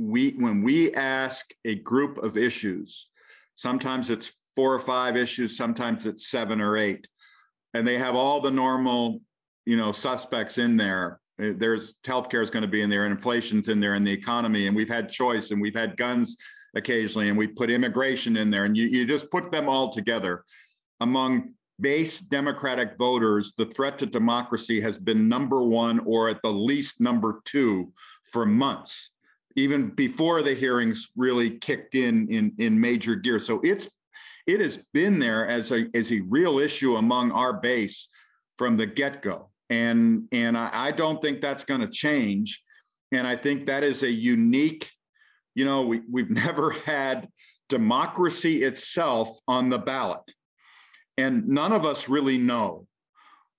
we 0.00 0.30
when 0.32 0.62
we 0.62 0.94
ask 0.94 1.52
a 1.64 1.74
group 1.74 2.18
of 2.18 2.38
issues, 2.38 3.08
sometimes 3.54 4.08
it's 4.08 4.32
four 4.56 4.74
or 4.74 4.80
five 4.80 5.16
issues, 5.16 5.56
sometimes 5.56 6.06
it's 6.06 6.26
seven 6.26 6.60
or 6.60 6.76
eight, 6.76 7.06
and 7.74 7.86
they 7.86 7.98
have 7.98 8.16
all 8.16 8.40
the 8.40 8.50
normal, 8.50 9.20
you 9.66 9.76
know, 9.76 9.92
suspects 9.92 10.56
in 10.58 10.76
there. 10.76 11.20
Uh, 11.40 11.50
there's 11.56 11.94
healthcare 12.06 12.42
is 12.42 12.50
going 12.50 12.62
to 12.62 12.68
be 12.68 12.80
in 12.80 12.88
there, 12.88 13.04
and 13.04 13.12
inflation's 13.12 13.68
in 13.68 13.78
there, 13.78 13.94
and 13.94 14.06
the 14.06 14.12
economy, 14.12 14.66
and 14.66 14.74
we've 14.74 14.88
had 14.88 15.10
choice, 15.10 15.50
and 15.50 15.60
we've 15.60 15.76
had 15.76 15.96
guns 15.98 16.36
occasionally, 16.74 17.28
and 17.28 17.36
we 17.36 17.46
put 17.46 17.70
immigration 17.70 18.38
in 18.38 18.50
there, 18.50 18.64
and 18.64 18.76
you, 18.76 18.86
you 18.86 19.06
just 19.06 19.30
put 19.30 19.52
them 19.52 19.68
all 19.68 19.92
together. 19.92 20.44
Among 21.00 21.54
base 21.78 22.20
Democratic 22.20 22.96
voters, 22.96 23.52
the 23.56 23.66
threat 23.66 23.98
to 23.98 24.06
democracy 24.06 24.80
has 24.80 24.98
been 24.98 25.28
number 25.28 25.62
one 25.62 26.00
or 26.00 26.28
at 26.28 26.40
the 26.42 26.52
least 26.52 27.00
number 27.00 27.40
two 27.44 27.92
for 28.24 28.46
months 28.46 29.12
even 29.56 29.88
before 29.88 30.42
the 30.42 30.54
hearings 30.54 31.10
really 31.16 31.50
kicked 31.50 31.94
in 31.94 32.28
in 32.28 32.52
in 32.58 32.80
major 32.80 33.14
gear. 33.16 33.38
So 33.38 33.60
it's 33.62 33.88
it 34.46 34.60
has 34.60 34.78
been 34.92 35.18
there 35.18 35.48
as 35.48 35.72
a 35.72 35.86
as 35.94 36.12
a 36.12 36.20
real 36.20 36.58
issue 36.58 36.96
among 36.96 37.32
our 37.32 37.52
base 37.52 38.08
from 38.56 38.76
the 38.76 38.86
get 38.86 39.22
go, 39.22 39.50
and 39.68 40.24
and 40.32 40.56
I, 40.56 40.70
I 40.72 40.90
don't 40.92 41.20
think 41.20 41.40
that's 41.40 41.64
going 41.64 41.80
to 41.80 41.88
change. 41.88 42.62
And 43.12 43.26
I 43.26 43.34
think 43.34 43.66
that 43.66 43.82
is 43.82 44.04
a 44.04 44.10
unique, 44.10 44.90
you 45.54 45.64
know, 45.64 45.82
we 45.82 46.00
we've 46.10 46.30
never 46.46 46.70
had 46.70 47.28
democracy 47.68 48.62
itself 48.62 49.38
on 49.46 49.68
the 49.68 49.78
ballot, 49.78 50.34
and 51.16 51.48
none 51.48 51.72
of 51.72 51.84
us 51.84 52.08
really 52.08 52.38
know 52.38 52.86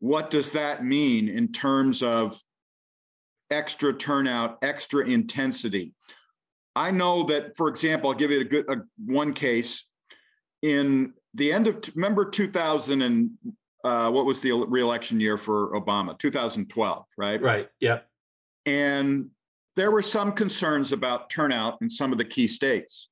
what 0.01 0.31
does 0.31 0.51
that 0.53 0.83
mean 0.83 1.29
in 1.29 1.51
terms 1.51 2.01
of 2.01 2.37
extra 3.51 3.93
turnout, 3.93 4.57
extra 4.61 5.05
intensity. 5.05 5.93
I 6.75 6.91
know 6.91 7.23
that, 7.23 7.57
for 7.57 7.67
example, 7.67 8.09
I'll 8.09 8.15
give 8.15 8.31
you 8.31 8.41
a 8.41 8.45
good 8.45 8.69
a, 8.69 8.77
one 9.05 9.33
case. 9.33 9.85
In 10.61 11.13
the 11.33 11.51
end 11.51 11.67
of 11.67 11.83
remember 11.95 12.29
2000 12.29 13.01
and 13.01 13.31
uh, 13.83 14.09
what 14.09 14.25
was 14.25 14.41
the 14.41 14.51
reelection 14.51 15.19
year 15.19 15.37
for 15.37 15.73
Obama? 15.79 16.17
2012, 16.17 17.05
right? 17.17 17.41
Right. 17.41 17.67
Yeah. 17.79 17.99
And 18.65 19.31
there 19.75 19.91
were 19.91 20.01
some 20.01 20.33
concerns 20.33 20.91
about 20.91 21.29
turnout 21.29 21.77
in 21.81 21.89
some 21.89 22.11
of 22.11 22.17
the 22.17 22.25
key 22.25 22.47
states. 22.47 23.09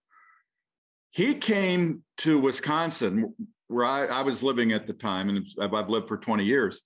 He 1.12 1.34
came 1.34 2.04
to 2.18 2.40
Wisconsin, 2.40 3.34
where 3.68 3.86
I, 3.86 4.06
I 4.06 4.22
was 4.22 4.44
living 4.44 4.74
at 4.74 4.86
the 4.86 4.94
time, 4.94 5.30
and 5.30 5.48
I've 5.60 5.90
lived 5.90 6.08
for 6.08 6.18
20 6.18 6.46
years. 6.46 6.82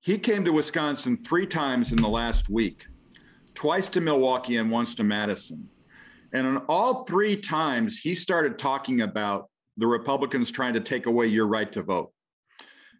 He 0.00 0.16
came 0.16 0.44
to 0.44 0.52
Wisconsin 0.52 1.18
three 1.18 1.46
times 1.46 1.92
in 1.92 2.00
the 2.00 2.08
last 2.08 2.48
week, 2.48 2.86
twice 3.54 3.88
to 3.90 4.00
Milwaukee 4.00 4.56
and 4.56 4.70
once 4.70 4.94
to 4.94 5.04
Madison. 5.04 5.68
And 6.32 6.46
on 6.46 6.56
all 6.68 7.04
three 7.04 7.36
times, 7.36 7.98
he 7.98 8.14
started 8.14 8.58
talking 8.58 9.02
about 9.02 9.50
the 9.76 9.86
Republicans 9.86 10.50
trying 10.50 10.72
to 10.74 10.80
take 10.80 11.04
away 11.04 11.26
your 11.26 11.46
right 11.46 11.70
to 11.72 11.82
vote 11.82 12.12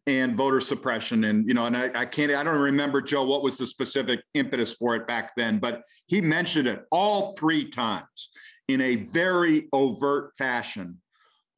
and 0.07 0.37
voter 0.37 0.61
suppression. 0.61 1.25
And, 1.25 1.49
you 1.49 1.55
know, 1.55 1.67
and 1.67 1.77
I, 1.77 1.91
I, 1.95 2.05
can't, 2.05 2.33
I 2.33 2.43
don't 2.43 2.61
remember, 2.61 3.01
Joe, 3.01 3.25
what 3.25 3.43
was 3.43 3.57
the 3.57 3.67
specific 3.67 4.21
impetus 4.35 4.75
for 4.75 4.95
it 4.95 5.07
back 5.07 5.33
then, 5.37 5.59
but 5.59 5.83
he 6.07 6.21
mentioned 6.21 6.69
it 6.69 6.83
all 6.91 7.33
three 7.33 7.71
times 7.71 8.31
in 8.69 8.83
a 8.83 8.97
very 8.97 9.69
overt 9.73 10.33
fashion 10.37 11.01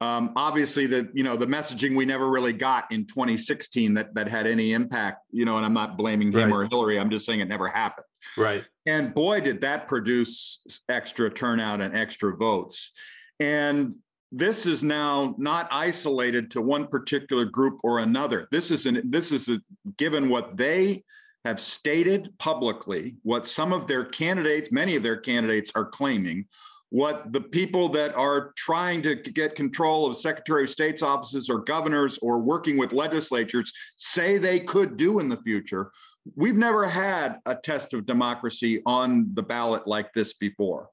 um, 0.03 0.33
obviously, 0.35 0.85
the 0.85 1.09
you 1.13 1.23
know 1.23 1.37
the 1.37 1.47
messaging 1.47 1.95
we 1.95 2.05
never 2.05 2.29
really 2.29 2.53
got 2.53 2.91
in 2.91 3.05
2016 3.05 3.93
that 3.93 4.13
that 4.15 4.27
had 4.27 4.47
any 4.47 4.73
impact. 4.73 5.21
You 5.31 5.45
know, 5.45 5.57
and 5.57 5.65
I'm 5.65 5.73
not 5.73 5.97
blaming 5.97 6.31
him 6.31 6.51
right. 6.51 6.65
or 6.65 6.65
Hillary. 6.65 6.99
I'm 6.99 7.09
just 7.09 7.25
saying 7.25 7.39
it 7.39 7.47
never 7.47 7.67
happened. 7.67 8.05
Right. 8.37 8.63
And 8.85 9.13
boy, 9.13 9.41
did 9.41 9.61
that 9.61 9.87
produce 9.87 10.61
extra 10.89 11.29
turnout 11.29 11.81
and 11.81 11.95
extra 11.95 12.35
votes. 12.35 12.91
And 13.39 13.95
this 14.31 14.65
is 14.65 14.83
now 14.83 15.35
not 15.37 15.67
isolated 15.71 16.51
to 16.51 16.61
one 16.61 16.87
particular 16.87 17.45
group 17.45 17.79
or 17.83 17.99
another. 17.99 18.47
This 18.51 18.71
is 18.71 18.85
an 18.85 19.01
this 19.05 19.31
is 19.31 19.47
a, 19.47 19.59
given 19.97 20.27
what 20.27 20.57
they 20.57 21.03
have 21.45 21.59
stated 21.59 22.33
publicly, 22.39 23.15
what 23.23 23.47
some 23.47 23.73
of 23.73 23.85
their 23.85 24.05
candidates, 24.05 24.71
many 24.71 24.95
of 24.95 25.03
their 25.03 25.17
candidates 25.17 25.71
are 25.75 25.85
claiming, 25.85 26.45
what 26.93 27.33
the 27.33 27.41
people 27.41 27.89
that 27.89 28.13
are 28.13 28.53
trying 28.55 29.01
to 29.01 29.15
get 29.15 29.55
control 29.55 30.05
of 30.05 30.15
Secretary 30.15 30.65
of 30.65 30.69
State's 30.69 31.01
offices 31.01 31.49
or 31.49 31.57
governors 31.57 32.19
or 32.21 32.37
working 32.37 32.77
with 32.77 32.93
legislatures 32.93 33.73
say 33.95 34.37
they 34.37 34.59
could 34.59 34.95
do 34.95 35.17
in 35.17 35.27
the 35.27 35.37
future. 35.37 35.89
We've 36.35 36.55
never 36.55 36.87
had 36.87 37.39
a 37.47 37.55
test 37.55 37.95
of 37.95 38.05
democracy 38.05 38.83
on 38.85 39.31
the 39.33 39.41
ballot 39.41 39.87
like 39.87 40.13
this 40.13 40.33
before. 40.33 40.89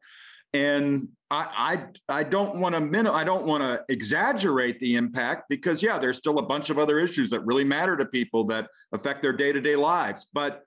And 0.54 1.08
I, 1.30 1.84
I, 2.08 2.20
I 2.20 2.22
don't 2.22 2.56
want 2.56 2.74
to 2.76 2.80
min- 2.80 3.06
I 3.06 3.22
don't 3.22 3.44
want 3.44 3.62
to 3.62 3.84
exaggerate 3.90 4.80
the 4.80 4.96
impact 4.96 5.50
because 5.50 5.82
yeah, 5.82 5.98
there's 5.98 6.16
still 6.16 6.38
a 6.38 6.46
bunch 6.46 6.70
of 6.70 6.78
other 6.78 6.98
issues 6.98 7.28
that 7.28 7.44
really 7.44 7.64
matter 7.64 7.98
to 7.98 8.06
people 8.06 8.44
that 8.44 8.70
affect 8.92 9.20
their 9.20 9.34
day-to-day 9.34 9.76
lives. 9.76 10.28
But 10.32 10.62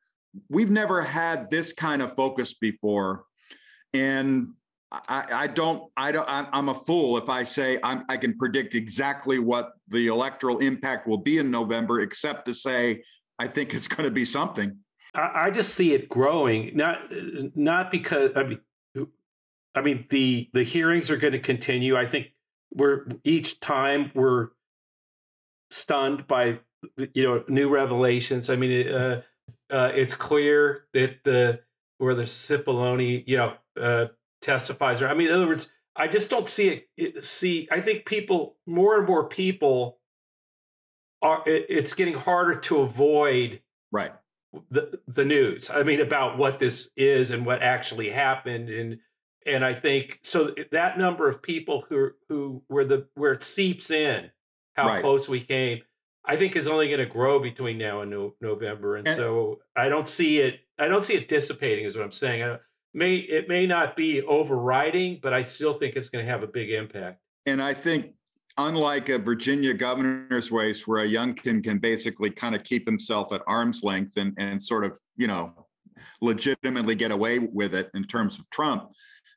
we've 0.47 0.69
never 0.69 1.01
had 1.01 1.49
this 1.49 1.73
kind 1.73 2.03
of 2.03 2.15
focus 2.15 2.53
before. 2.53 3.23
And 3.95 4.49
I, 4.93 5.25
I 5.31 5.47
don't, 5.47 5.91
I 5.97 6.11
don't, 6.11 6.27
I'm 6.29 6.69
a 6.69 6.73
fool 6.73 7.17
if 7.17 7.27
I 7.27 7.43
say 7.43 7.79
I'm, 7.83 8.03
I 8.09 8.17
can 8.17 8.37
predict 8.37 8.75
exactly 8.75 9.39
what 9.39 9.71
the 9.87 10.07
electoral 10.07 10.59
impact 10.59 11.07
will 11.07 11.17
be 11.17 11.39
in 11.39 11.49
November, 11.49 12.01
except 12.01 12.45
to 12.45 12.53
say 12.53 13.03
I 13.39 13.47
think 13.47 13.73
it's 13.73 13.87
going 13.87 14.05
to 14.05 14.11
be 14.11 14.25
something. 14.25 14.77
I, 15.15 15.45
I 15.45 15.51
just 15.51 15.73
see 15.73 15.93
it 15.93 16.09
growing, 16.09 16.75
not 16.75 16.99
not 17.55 17.91
because 17.91 18.31
I 18.35 18.43
mean, 18.43 18.59
I 19.75 19.81
mean 19.81 20.05
the 20.09 20.49
the 20.53 20.63
hearings 20.63 21.09
are 21.09 21.17
going 21.17 21.33
to 21.33 21.39
continue. 21.39 21.97
I 21.97 22.05
think 22.05 22.27
we're 22.71 23.07
each 23.23 23.59
time 23.59 24.11
we're 24.13 24.49
stunned 25.71 26.27
by 26.27 26.59
you 27.13 27.23
know 27.23 27.43
new 27.47 27.69
revelations. 27.69 28.49
I 28.49 28.55
mean, 28.55 28.87
uh, 28.89 29.21
uh, 29.71 29.91
it's 29.93 30.13
clear 30.13 30.85
that 30.93 31.23
the 31.23 31.61
where 31.97 32.15
the 32.15 32.23
Cipollone, 32.23 33.23
you 33.25 33.37
know, 33.37 33.53
uh, 33.79 34.07
testifies. 34.43 35.01
Or 35.01 35.07
I 35.07 35.13
mean, 35.13 35.29
in 35.29 35.33
other 35.33 35.47
words, 35.47 35.69
I 35.95 36.07
just 36.07 36.29
don't 36.29 36.47
see 36.47 36.85
it. 36.97 37.23
See, 37.25 37.67
I 37.71 37.81
think 37.81 38.05
people, 38.05 38.57
more 38.65 38.97
and 38.97 39.07
more 39.07 39.27
people, 39.27 39.97
are. 41.21 41.41
It, 41.47 41.65
it's 41.69 41.93
getting 41.93 42.15
harder 42.15 42.59
to 42.61 42.81
avoid 42.81 43.61
right 43.91 44.13
the 44.69 44.99
the 45.07 45.25
news. 45.25 45.69
I 45.69 45.83
mean, 45.83 45.99
about 45.99 46.37
what 46.37 46.59
this 46.59 46.89
is 46.95 47.31
and 47.31 47.45
what 47.45 47.61
actually 47.61 48.09
happened, 48.09 48.69
and 48.69 48.99
and 49.45 49.65
I 49.65 49.73
think 49.73 50.19
so. 50.23 50.53
That 50.71 50.97
number 50.97 51.27
of 51.29 51.41
people 51.41 51.85
who 51.89 52.11
who 52.29 52.63
where 52.67 52.85
the 52.85 53.07
where 53.15 53.33
it 53.33 53.43
seeps 53.43 53.91
in, 53.91 54.31
how 54.75 54.87
right. 54.87 55.01
close 55.01 55.27
we 55.27 55.41
came. 55.41 55.81
I 56.25 56.37
think 56.37 56.55
is 56.55 56.69
only 56.69 56.87
going 56.87 56.99
to 56.99 57.05
grow 57.05 57.39
between 57.39 57.77
now 57.77 58.01
and 58.01 58.09
no, 58.09 58.33
November, 58.39 58.95
and, 58.95 59.07
and, 59.07 59.17
so 59.17 59.59
I 59.75 59.89
don't 59.89 60.07
see 60.07 60.39
it. 60.39 60.61
I 60.79 60.87
don't 60.87 61.03
see 61.03 61.15
it 61.15 61.27
dissipating. 61.27 61.85
Is 61.85 61.95
what 61.95 62.05
I'm 62.05 62.11
saying. 62.11 62.43
I, 62.43 62.57
may 62.93 63.15
it 63.15 63.47
may 63.47 63.65
not 63.65 63.95
be 63.95 64.21
overriding, 64.21 65.19
but 65.21 65.33
I 65.33 65.43
still 65.43 65.73
think 65.73 65.95
it's 65.95 66.09
going 66.09 66.25
to 66.25 66.31
have 66.31 66.43
a 66.43 66.47
big 66.47 66.71
impact. 66.71 67.19
And 67.45 67.61
I 67.61 67.73
think 67.73 68.13
unlike 68.57 69.09
a 69.09 69.17
Virginia 69.17 69.73
governor's 69.73 70.51
race 70.51 70.87
where 70.87 71.03
a 71.03 71.07
Youngkin 71.07 71.63
can 71.63 71.79
basically 71.79 72.29
kind 72.29 72.55
of 72.55 72.63
keep 72.63 72.85
himself 72.85 73.33
at 73.33 73.41
arm's 73.47 73.83
length 73.83 74.13
and, 74.17 74.33
and 74.37 74.61
sort 74.61 74.85
of, 74.85 74.99
you 75.17 75.27
know, 75.27 75.67
legitimately 76.21 76.95
get 76.95 77.11
away 77.11 77.39
with 77.39 77.73
it 77.73 77.89
in 77.93 78.03
terms 78.03 78.39
of 78.39 78.49
Trump, 78.49 78.89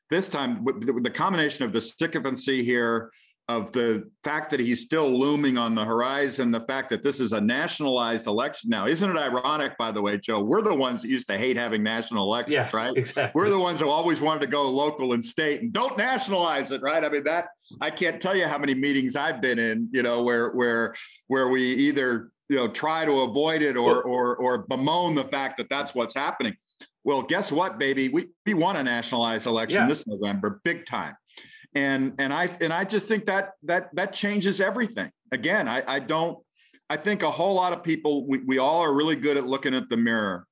this 0.09 0.29
time 0.29 0.63
the 0.63 1.11
combination 1.13 1.65
of 1.65 1.73
the 1.73 1.81
sycophancy 1.81 2.63
here, 2.63 3.11
of 3.49 3.71
the 3.71 4.09
fact 4.25 4.49
that 4.49 4.59
he's 4.59 4.81
still 4.81 5.09
looming 5.09 5.57
on 5.57 5.73
the 5.73 5.85
horizon, 5.85 6.51
the 6.51 6.61
fact 6.61 6.89
that 6.89 7.01
this 7.01 7.21
is 7.21 7.31
a 7.31 7.39
nationalized 7.39 8.27
election 8.27 8.69
now. 8.69 8.87
Isn't 8.87 9.09
it 9.09 9.17
ironic, 9.17 9.77
by 9.77 9.93
the 9.93 10.01
way, 10.01 10.17
Joe? 10.17 10.41
We're 10.41 10.61
the 10.61 10.73
ones 10.73 11.01
that 11.01 11.07
used 11.07 11.27
to 11.29 11.37
hate 11.37 11.55
having 11.55 11.81
national 11.81 12.25
elections, 12.25 12.53
yeah, 12.53 12.69
right? 12.73 12.91
Exactly. 12.95 13.31
We're 13.33 13.49
the 13.49 13.57
ones 13.57 13.79
who 13.79 13.89
always 13.89 14.19
wanted 14.19 14.41
to 14.41 14.47
go 14.47 14.69
local 14.69 15.13
and 15.13 15.23
state 15.23 15.61
and 15.61 15.71
don't 15.71 15.97
nationalize 15.97 16.71
it, 16.71 16.81
right? 16.81 17.03
I 17.03 17.09
mean, 17.09 17.23
that 17.23 17.47
I 17.79 17.89
can't 17.89 18.21
tell 18.21 18.35
you 18.35 18.47
how 18.47 18.57
many 18.57 18.73
meetings 18.73 19.15
I've 19.15 19.39
been 19.39 19.59
in, 19.59 19.89
you 19.93 20.03
know, 20.03 20.23
where 20.23 20.49
where 20.49 20.93
where 21.27 21.47
we 21.47 21.73
either 21.73 22.31
you 22.49 22.57
know 22.57 22.67
try 22.67 23.05
to 23.05 23.21
avoid 23.21 23.61
it 23.61 23.77
or 23.77 24.01
or 24.01 24.35
or 24.35 24.57
bemoan 24.59 25.15
the 25.15 25.23
fact 25.23 25.57
that 25.57 25.69
that's 25.69 25.95
what's 25.95 26.15
happening. 26.15 26.55
Well, 27.05 27.21
guess 27.21 27.49
what, 27.49 27.79
baby? 27.79 28.09
We 28.09 28.27
we 28.45 28.53
want 28.55 28.77
a 28.77 28.83
nationalized 28.83 29.45
election 29.47 29.83
yeah. 29.83 29.87
this 29.87 30.05
November, 30.05 30.59
big 30.65 30.85
time 30.85 31.15
and 31.73 32.13
and 32.17 32.33
i 32.33 32.49
and 32.61 32.73
i 32.73 32.83
just 32.83 33.07
think 33.07 33.25
that 33.25 33.51
that 33.63 33.89
that 33.93 34.13
changes 34.13 34.61
everything. 34.61 35.11
Again 35.31 35.67
i 35.67 35.83
i 35.87 35.99
don't 35.99 36.39
i 36.89 36.95
think 36.95 37.21
a 37.23 37.31
whole 37.31 37.53
lot 37.53 37.73
of 37.73 37.83
people 37.83 38.25
we, 38.27 38.39
we 38.39 38.57
all 38.59 38.79
are 38.81 38.93
really 38.93 39.15
good 39.15 39.35
at 39.37 39.45
looking 39.45 39.73
at 39.73 39.89
the 39.89 39.97
mirror 39.97 40.45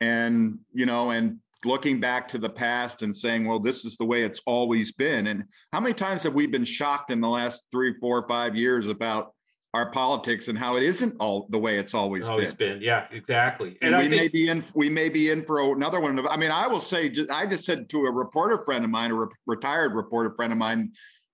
and 0.00 0.58
you 0.72 0.86
know 0.86 1.10
and 1.10 1.38
looking 1.64 2.00
back 2.00 2.28
to 2.28 2.38
the 2.38 2.48
past 2.48 3.02
and 3.02 3.14
saying 3.14 3.46
well 3.46 3.60
this 3.60 3.84
is 3.84 3.96
the 3.96 4.04
way 4.04 4.22
it's 4.22 4.40
always 4.46 4.92
been. 4.92 5.26
And 5.28 5.44
how 5.72 5.80
many 5.80 5.94
times 5.94 6.22
have 6.24 6.34
we 6.34 6.46
been 6.46 6.64
shocked 6.64 7.10
in 7.10 7.20
the 7.20 7.28
last 7.28 7.64
three 7.70 7.94
four 8.00 8.26
five 8.26 8.56
years 8.56 8.88
about 8.88 9.32
our 9.74 9.90
politics 9.90 10.48
and 10.48 10.58
how 10.58 10.76
it 10.76 10.82
isn't 10.82 11.16
all 11.18 11.46
the 11.48 11.58
way 11.58 11.78
it's 11.78 11.94
always, 11.94 12.28
always 12.28 12.52
been. 12.52 12.74
been. 12.74 12.82
Yeah, 12.82 13.06
exactly. 13.10 13.78
And, 13.80 13.94
and 13.94 14.02
we 14.02 14.08
think- 14.08 14.22
may 14.22 14.28
be 14.28 14.48
in 14.48 14.64
we 14.74 14.90
may 14.90 15.08
be 15.08 15.30
in 15.30 15.44
for 15.44 15.72
another 15.72 15.98
one. 15.98 16.26
I 16.28 16.36
mean, 16.36 16.50
I 16.50 16.66
will 16.66 16.80
say, 16.80 17.12
I 17.30 17.46
just 17.46 17.64
said 17.64 17.88
to 17.90 18.04
a 18.04 18.10
reporter 18.10 18.62
friend 18.64 18.84
of 18.84 18.90
mine, 18.90 19.10
a 19.10 19.14
re- 19.14 19.28
retired 19.46 19.94
reporter 19.94 20.34
friend 20.34 20.52
of 20.52 20.58
mine, 20.58 20.92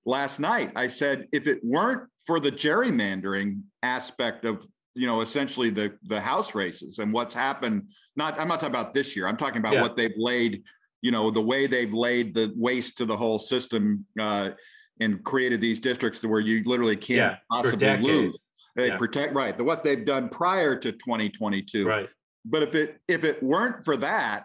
last 0.09 0.41
night. 0.41 0.73
I 0.75 0.87
said, 0.87 1.29
if 1.33 1.47
it 1.47 1.61
weren't 1.63 2.09
for 2.27 2.41
the 2.41 2.51
gerrymandering 2.51 3.63
aspect 3.83 4.45
of 4.45 4.67
you 4.95 5.07
know 5.07 5.21
essentially 5.21 5.71
the 5.71 5.97
the 6.05 6.21
house 6.21 6.55
races 6.55 6.99
and 6.99 7.13
what's 7.13 7.35
happened, 7.35 7.91
not 8.17 8.39
I'm 8.41 8.49
not 8.49 8.61
talking 8.61 8.75
about 8.75 8.95
this 8.95 9.17
year. 9.17 9.27
I'm 9.27 9.37
talking 9.37 9.59
about 9.59 9.75
yeah. 9.75 9.83
what 9.83 9.97
they've 9.97 10.17
laid. 10.17 10.63
You 11.03 11.13
know, 11.13 11.31
the 11.31 11.41
way 11.41 11.69
they've 11.69 11.93
laid 11.93 12.35
the 12.35 12.53
waste 12.57 12.99
to 12.99 13.05
the 13.05 13.17
whole 13.17 13.39
system. 13.39 14.07
Uh, 14.19 14.51
and 15.01 15.23
created 15.25 15.61
these 15.61 15.81
districts 15.81 16.25
where 16.25 16.41
you 16.41 16.63
literally 16.65 16.97
can't 16.97 17.17
yeah, 17.17 17.37
possibly 17.51 17.97
lose. 17.99 18.39
They 18.77 18.89
yeah. 18.89 18.97
protect 18.97 19.35
right. 19.35 19.57
The 19.57 19.65
what 19.65 19.83
they've 19.83 20.05
done 20.05 20.29
prior 20.29 20.77
to 20.77 20.93
2022. 20.93 21.87
Right. 21.87 22.09
But 22.45 22.63
if 22.63 22.75
it 22.75 23.01
if 23.09 23.25
it 23.25 23.43
weren't 23.43 23.85
for 23.85 23.97
that, 23.99 24.45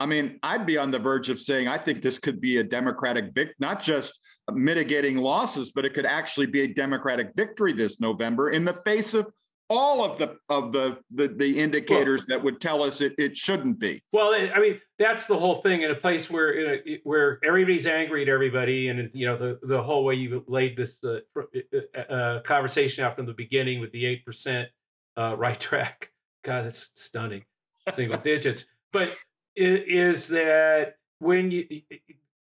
I 0.00 0.06
mean, 0.06 0.38
I'd 0.42 0.66
be 0.66 0.78
on 0.78 0.90
the 0.90 0.98
verge 0.98 1.30
of 1.30 1.38
saying 1.38 1.68
I 1.68 1.78
think 1.78 2.02
this 2.02 2.18
could 2.18 2.40
be 2.40 2.58
a 2.58 2.64
Democratic 2.64 3.32
vic, 3.34 3.54
not 3.58 3.80
just 3.80 4.18
mitigating 4.52 5.16
losses, 5.18 5.70
but 5.70 5.84
it 5.84 5.94
could 5.94 6.06
actually 6.06 6.46
be 6.46 6.62
a 6.62 6.68
Democratic 6.68 7.32
victory 7.34 7.72
this 7.72 8.00
November 8.00 8.50
in 8.50 8.64
the 8.64 8.74
face 8.74 9.14
of 9.14 9.30
all 9.68 10.04
of 10.04 10.18
the 10.18 10.36
of 10.48 10.72
the 10.72 10.98
the, 11.10 11.28
the 11.28 11.58
indicators 11.58 12.26
well, 12.28 12.38
that 12.38 12.44
would 12.44 12.60
tell 12.60 12.82
us 12.82 13.00
it, 13.00 13.14
it 13.18 13.36
shouldn't 13.36 13.78
be. 13.78 14.02
Well, 14.12 14.32
I 14.34 14.58
mean, 14.60 14.80
that's 14.98 15.26
the 15.26 15.36
whole 15.36 15.56
thing 15.56 15.82
in 15.82 15.90
a 15.90 15.94
place 15.94 16.30
where 16.30 16.74
a, 16.74 17.00
where 17.04 17.40
everybody's 17.44 17.86
angry 17.86 18.22
at 18.22 18.28
everybody, 18.28 18.88
and 18.88 19.10
you 19.12 19.26
know 19.26 19.36
the 19.36 19.58
the 19.62 19.82
whole 19.82 20.04
way 20.04 20.14
you 20.14 20.44
laid 20.46 20.76
this 20.76 20.98
uh, 21.04 21.18
uh, 21.36 22.00
uh, 22.00 22.40
conversation 22.42 23.04
out 23.04 23.16
from 23.16 23.26
the 23.26 23.34
beginning 23.34 23.80
with 23.80 23.92
the 23.92 24.06
eight 24.06 24.24
percent 24.24 24.68
uh, 25.16 25.34
right 25.36 25.58
track. 25.58 26.12
God, 26.42 26.66
it's 26.66 26.90
stunning, 26.94 27.44
single 27.92 28.18
digits. 28.18 28.66
But 28.92 29.12
is 29.56 30.28
that 30.28 30.96
when 31.18 31.50
you 31.50 31.66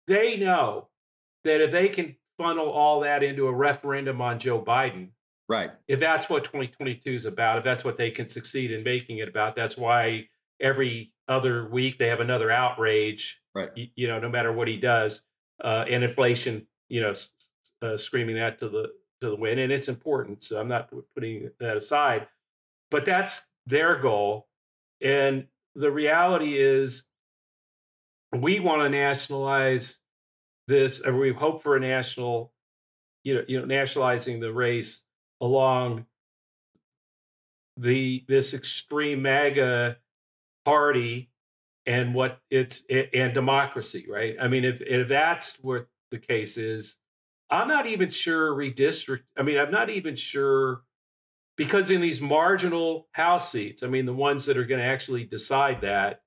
they 0.07 0.37
know 0.37 0.89
that 1.43 1.61
if 1.61 1.71
they 1.71 1.87
can 1.87 2.15
funnel 2.37 2.69
all 2.69 3.01
that 3.01 3.23
into 3.23 3.47
a 3.47 3.53
referendum 3.53 4.21
on 4.21 4.39
Joe 4.39 4.61
Biden 4.61 5.09
Right. 5.49 5.71
If 5.87 5.99
that's 5.99 6.29
what 6.29 6.45
2022 6.45 7.11
is 7.11 7.25
about, 7.25 7.57
if 7.57 7.63
that's 7.63 7.83
what 7.83 7.97
they 7.97 8.11
can 8.11 8.27
succeed 8.27 8.71
in 8.71 8.83
making 8.83 9.17
it 9.17 9.27
about, 9.27 9.55
that's 9.55 9.77
why 9.77 10.27
every 10.59 11.13
other 11.27 11.67
week 11.69 11.99
they 11.99 12.07
have 12.07 12.21
another 12.21 12.49
outrage. 12.49 13.39
Right. 13.53 13.69
You, 13.75 13.87
you 13.95 14.07
know, 14.07 14.19
no 14.19 14.29
matter 14.29 14.51
what 14.51 14.67
he 14.67 14.77
does, 14.77 15.21
uh, 15.63 15.85
and 15.89 16.03
inflation, 16.03 16.67
you 16.89 17.01
know, 17.01 17.13
uh, 17.81 17.97
screaming 17.97 18.35
that 18.35 18.59
to 18.59 18.69
the 18.69 18.93
to 19.21 19.29
the 19.29 19.35
wind, 19.35 19.59
and 19.59 19.71
it's 19.71 19.87
important. 19.87 20.43
So 20.43 20.59
I'm 20.59 20.67
not 20.67 20.89
putting 21.13 21.51
that 21.59 21.77
aside, 21.77 22.27
but 22.89 23.05
that's 23.05 23.41
their 23.65 23.97
goal, 23.97 24.47
and 25.01 25.47
the 25.75 25.91
reality 25.91 26.57
is, 26.57 27.03
we 28.33 28.59
want 28.59 28.81
to 28.81 28.89
nationalize 28.89 29.97
this, 30.67 31.01
or 31.01 31.15
we 31.15 31.33
hope 31.33 31.61
for 31.61 31.75
a 31.75 31.79
national, 31.79 32.51
you 33.23 33.35
know, 33.35 33.43
you 33.47 33.59
know, 33.59 33.65
nationalizing 33.65 34.39
the 34.39 34.51
race 34.51 35.01
along 35.43 36.05
the 37.75 38.23
this 38.29 38.53
extreme 38.53 39.21
MAGA 39.21 39.97
party 40.63 41.29
and 41.85 42.15
what 42.15 42.39
it's 42.49 42.81
and 42.89 43.33
democracy, 43.33 44.05
right? 44.09 44.37
I 44.41 44.47
mean, 44.47 44.63
if 44.63 44.81
if 44.81 45.09
that's 45.09 45.57
what 45.61 45.87
the 46.11 46.17
case 46.17 46.57
is, 46.57 46.95
I'm 47.49 47.67
not 47.67 47.85
even 47.87 48.09
sure 48.09 48.53
redistrict. 48.53 49.23
I 49.37 49.43
mean, 49.43 49.57
I'm 49.57 49.71
not 49.71 49.89
even 49.89 50.15
sure 50.15 50.83
because 51.57 51.91
in 51.91 51.99
these 51.99 52.21
marginal 52.21 53.09
House 53.11 53.51
seats, 53.51 53.83
I 53.83 53.87
mean, 53.87 54.05
the 54.05 54.13
ones 54.13 54.45
that 54.45 54.57
are 54.57 54.63
going 54.63 54.81
to 54.81 54.87
actually 54.87 55.25
decide 55.25 55.81
that, 55.81 56.21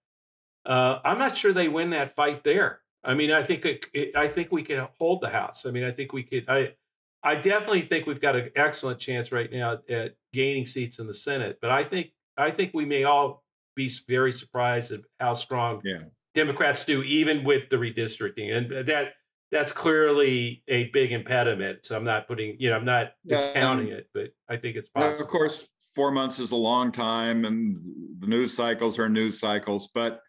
uh, 0.66 0.98
I'm 1.05 1.18
not 1.18 1.37
sure 1.37 1.55
they 1.55 1.68
win 1.68 1.90
that 1.90 2.14
fight 2.14 2.44
there. 2.44 2.81
I 3.02 3.14
mean, 3.14 3.31
I 3.33 3.42
think 3.42 3.64
it, 3.64 3.87
it, 3.94 4.16
I 4.16 4.29
think 4.29 4.52
we 4.52 4.62
can 4.62 4.88
hold 4.98 5.22
the 5.22 5.31
House. 5.31 5.64
I 5.64 5.70
mean, 5.70 5.85
I 5.85 5.90
think 5.90 6.12
we 6.12 6.22
could. 6.22 6.44
I 6.48 6.74
I 7.22 7.35
definitely 7.35 7.83
think 7.83 8.07
we've 8.07 8.20
got 8.20 8.37
an 8.37 8.50
excellent 8.55 9.00
chance 9.00 9.33
right 9.33 9.50
now 9.50 9.79
at 9.88 10.14
gaining 10.33 10.66
seats 10.66 10.98
in 10.98 11.07
the 11.07 11.14
Senate. 11.14 11.59
But 11.61 11.70
I 11.70 11.85
think 11.85 12.09
I 12.37 12.50
think 12.50 12.72
we 12.74 12.85
may 12.85 13.05
all 13.05 13.42
be 13.74 13.90
very 14.09 14.33
surprised 14.33 14.92
at 14.92 15.00
how 15.18 15.35
strong 15.35 15.81
yeah. 15.85 15.98
Democrats 16.35 16.85
do, 16.85 17.02
even 17.02 17.44
with 17.44 17.68
the 17.68 17.76
redistricting. 17.76 18.57
And 18.57 18.72
uh, 18.72 18.83
that 18.85 19.14
that's 19.52 19.72
clearly 19.72 20.62
a 20.68 20.85
big 20.92 21.12
impediment. 21.12 21.87
So 21.87 21.96
I'm 21.96 22.05
not 22.05 22.26
putting, 22.26 22.57
you 22.59 22.70
know, 22.70 22.76
I'm 22.76 22.85
not 22.85 23.12
discounting 23.26 23.88
it, 23.88 24.09
but 24.12 24.31
I 24.48 24.57
think 24.57 24.76
it's 24.76 24.88
possible. 24.88 25.24
Of 25.24 25.31
course, 25.31 25.68
four 25.94 26.11
months 26.11 26.38
is 26.38 26.52
a 26.52 26.57
long 26.57 26.92
time, 26.92 27.44
and 27.44 27.79
the 28.18 28.26
news 28.26 28.55
cycles 28.55 28.98
are 28.98 29.09
news 29.09 29.38
cycles, 29.38 29.88
but 29.94 30.20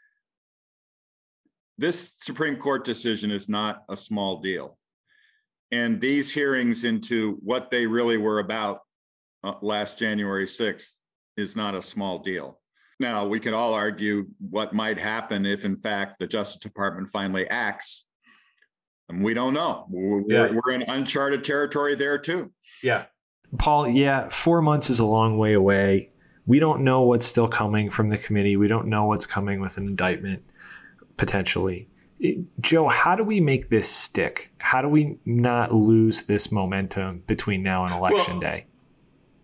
this 1.77 2.11
Supreme 2.17 2.55
Court 2.55 2.85
decision 2.85 3.31
is 3.31 3.49
not 3.49 3.83
a 3.89 3.97
small 3.97 4.39
deal. 4.39 4.77
And 5.71 5.99
these 5.99 6.33
hearings 6.33 6.83
into 6.83 7.37
what 7.43 7.69
they 7.71 7.85
really 7.85 8.17
were 8.17 8.39
about 8.39 8.81
uh, 9.43 9.53
last 9.61 9.97
January 9.97 10.45
6th 10.45 10.89
is 11.35 11.55
not 11.55 11.75
a 11.75 11.81
small 11.81 12.19
deal. 12.19 12.59
Now, 12.99 13.27
we 13.27 13.39
could 13.39 13.53
all 13.53 13.73
argue 13.73 14.25
what 14.39 14.73
might 14.73 14.97
happen 14.97 15.45
if, 15.45 15.65
in 15.65 15.77
fact, 15.77 16.19
the 16.19 16.27
Justice 16.27 16.59
Department 16.59 17.09
finally 17.09 17.47
acts. 17.47 18.05
And 19.09 19.23
we 19.23 19.33
don't 19.33 19.53
know. 19.53 19.85
We're, 19.89 20.23
yeah. 20.27 20.51
we're 20.51 20.71
in 20.71 20.81
uncharted 20.81 21.43
territory 21.43 21.95
there, 21.95 22.17
too. 22.17 22.51
Yeah. 22.81 23.05
Paul, 23.59 23.87
yeah, 23.87 24.27
four 24.29 24.61
months 24.61 24.89
is 24.89 24.99
a 24.99 25.05
long 25.05 25.37
way 25.37 25.53
away. 25.53 26.09
We 26.47 26.59
don't 26.59 26.81
know 26.81 27.01
what's 27.01 27.25
still 27.25 27.47
coming 27.47 27.89
from 27.89 28.09
the 28.09 28.17
committee. 28.17 28.57
We 28.57 28.67
don't 28.67 28.87
know 28.87 29.05
what's 29.05 29.25
coming 29.25 29.59
with 29.59 29.77
an 29.77 29.87
indictment 29.87 30.43
potentially. 31.17 31.87
Joe, 32.61 32.87
how 32.87 33.15
do 33.15 33.23
we 33.23 33.39
make 33.39 33.69
this 33.69 33.89
stick? 33.89 34.51
How 34.67 34.81
do 34.81 34.89
we 34.89 35.17
not 35.25 35.73
lose 35.73 36.23
this 36.23 36.51
momentum 36.51 37.23
between 37.25 37.63
now 37.63 37.85
and 37.85 37.93
election 37.93 38.33
well, 38.33 38.41
day? 38.41 38.65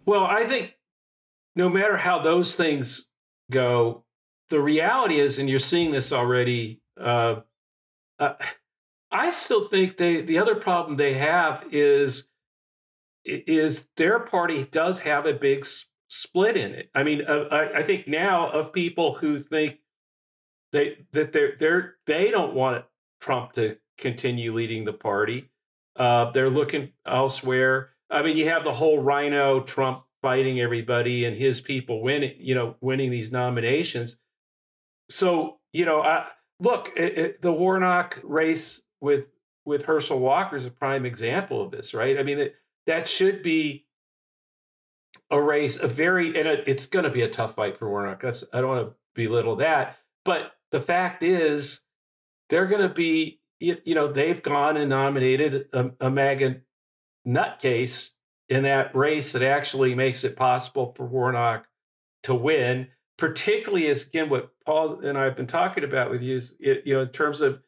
Well, 0.05 0.25
I 0.25 0.43
think 0.43 0.73
no 1.55 1.69
matter 1.69 1.95
how 1.95 2.21
those 2.21 2.57
things 2.57 3.07
go, 3.49 4.03
the 4.49 4.59
reality 4.59 5.21
is, 5.21 5.39
and 5.39 5.49
you're 5.49 5.59
seeing 5.59 5.91
this 5.91 6.12
already. 6.12 6.81
Uh, 6.99 7.36
uh, 8.19 8.33
I 9.12 9.29
still 9.29 9.63
think 9.63 9.95
they 9.95 10.19
the 10.19 10.39
other 10.39 10.55
problem 10.55 10.97
they 10.97 11.13
have 11.13 11.63
is 11.71 12.27
is 13.23 13.88
their 13.95 14.19
party 14.19 14.65
does 14.65 14.99
have 14.99 15.25
a 15.25 15.31
big 15.31 15.65
split 16.09 16.57
in 16.57 16.73
it. 16.73 16.89
I 16.93 17.03
mean, 17.03 17.21
uh, 17.25 17.45
I, 17.49 17.77
I 17.79 17.83
think 17.83 18.09
now 18.09 18.49
of 18.49 18.73
people 18.73 19.13
who 19.13 19.39
think 19.39 19.79
they 20.73 20.97
that 21.13 21.31
they're 21.31 21.55
they're 21.57 21.95
they 22.07 22.29
don't 22.29 22.53
want 22.53 22.83
Trump 23.21 23.53
to 23.53 23.77
continue 23.97 24.53
leading 24.53 24.86
the 24.86 24.93
party. 24.93 25.49
Uh, 25.95 26.32
they're 26.32 26.49
looking 26.49 26.91
elsewhere. 27.06 27.89
I 28.10 28.21
mean, 28.23 28.38
you 28.38 28.49
have 28.49 28.63
the 28.63 28.73
whole 28.73 28.99
RINO 28.99 29.62
Trump 29.62 30.03
fighting 30.21 30.60
everybody 30.60 31.25
and 31.25 31.36
his 31.36 31.62
people 31.62 32.01
winning, 32.01 32.36
you 32.39 32.56
know, 32.56 32.75
winning 32.82 33.12
these 33.12 33.32
nominations. 33.32 34.17
So 35.10 35.60
you 35.73 35.86
know, 35.86 36.01
I, 36.01 36.27
look, 36.60 36.91
it, 36.95 37.17
it, 37.17 37.41
the 37.41 37.51
Warnock 37.51 38.19
race 38.23 38.82
with 39.01 39.29
with 39.65 39.86
Herschel 39.86 40.19
Walker 40.19 40.56
is 40.56 40.65
a 40.65 40.71
prime 40.71 41.06
example 41.06 41.62
of 41.62 41.71
this, 41.71 41.93
right? 41.93 42.17
I 42.19 42.23
mean, 42.23 42.39
it, 42.39 42.56
that 42.86 43.08
should 43.08 43.41
be 43.41 43.88
a 45.32 45.41
race, 45.41 45.77
a 45.77 45.88
very, 45.88 46.27
and 46.38 46.47
it, 46.47 46.65
it's 46.67 46.86
going 46.86 47.06
to 47.06 47.10
be 47.10 47.21
a 47.21 47.29
tough 47.29 47.56
fight 47.56 47.77
for 47.77 47.89
Warnock. 47.89 48.21
That's 48.21 48.43
I 48.53 48.62
don't 48.62 48.69
want 48.69 48.88
to 48.88 48.95
belittle 49.15 49.56
that, 49.58 49.97
but 50.25 50.51
the 50.71 50.82
fact 50.82 51.23
is, 51.23 51.82
they're 52.49 52.67
going 52.67 52.82
to 52.82 52.93
be, 52.93 53.39
you, 53.60 53.78
you, 53.86 53.96
know, 53.96 54.08
they've 54.08 54.42
gone 54.42 54.78
and 54.78 54.89
nominated 54.89 55.68
a, 55.74 55.92
a 56.00 56.10
MAGA 56.10 56.62
nutcase 57.28 58.12
in 58.50 58.63
that 58.63 58.96
race 58.96 59.32
that 59.32 59.42
actually 59.42 59.96
makes 59.96 60.24
it 60.24 60.36
possible 60.36 60.94
for 60.96 61.06
Warnock 61.06 61.68
to 62.24 62.36
win, 62.36 62.88
particularly 63.18 63.88
as 63.88 64.04
again 64.04 64.30
what 64.30 64.52
Paul 64.66 65.00
and 65.00 65.18
I 65.18 65.24
have 65.24 65.36
been 65.36 65.48
talking 65.48 65.84
about 65.84 66.12
with 66.12 66.22
you 66.22 66.38
is 66.38 66.54
it, 66.60 66.84
you 66.86 66.94
know 66.94 67.02
in 67.02 67.10
terms 67.10 67.42
of 67.42 67.62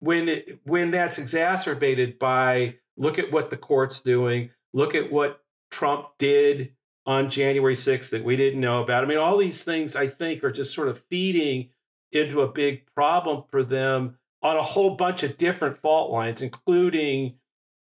when 0.00 0.28
it, 0.28 0.60
when 0.64 0.90
that's 0.90 1.18
exacerbated 1.18 2.18
by 2.18 2.76
look 2.96 3.18
at 3.18 3.32
what 3.32 3.50
the 3.50 3.56
court's 3.56 4.00
doing, 4.00 4.50
look 4.72 4.94
at 4.94 5.10
what 5.10 5.40
Trump 5.70 6.06
did 6.18 6.72
on 7.06 7.30
January 7.30 7.74
6th 7.74 8.10
that 8.10 8.24
we 8.24 8.36
didn't 8.36 8.60
know 8.60 8.82
about. 8.82 9.02
I 9.02 9.06
mean, 9.06 9.18
all 9.18 9.38
these 9.38 9.64
things 9.64 9.96
I 9.96 10.08
think 10.08 10.44
are 10.44 10.52
just 10.52 10.74
sort 10.74 10.88
of 10.88 11.02
feeding 11.08 11.70
into 12.12 12.42
a 12.42 12.48
big 12.48 12.86
problem 12.94 13.44
for 13.50 13.62
them 13.62 14.17
on 14.42 14.56
a 14.56 14.62
whole 14.62 14.96
bunch 14.96 15.22
of 15.22 15.38
different 15.38 15.78
fault 15.78 16.10
lines, 16.10 16.40
including 16.40 17.34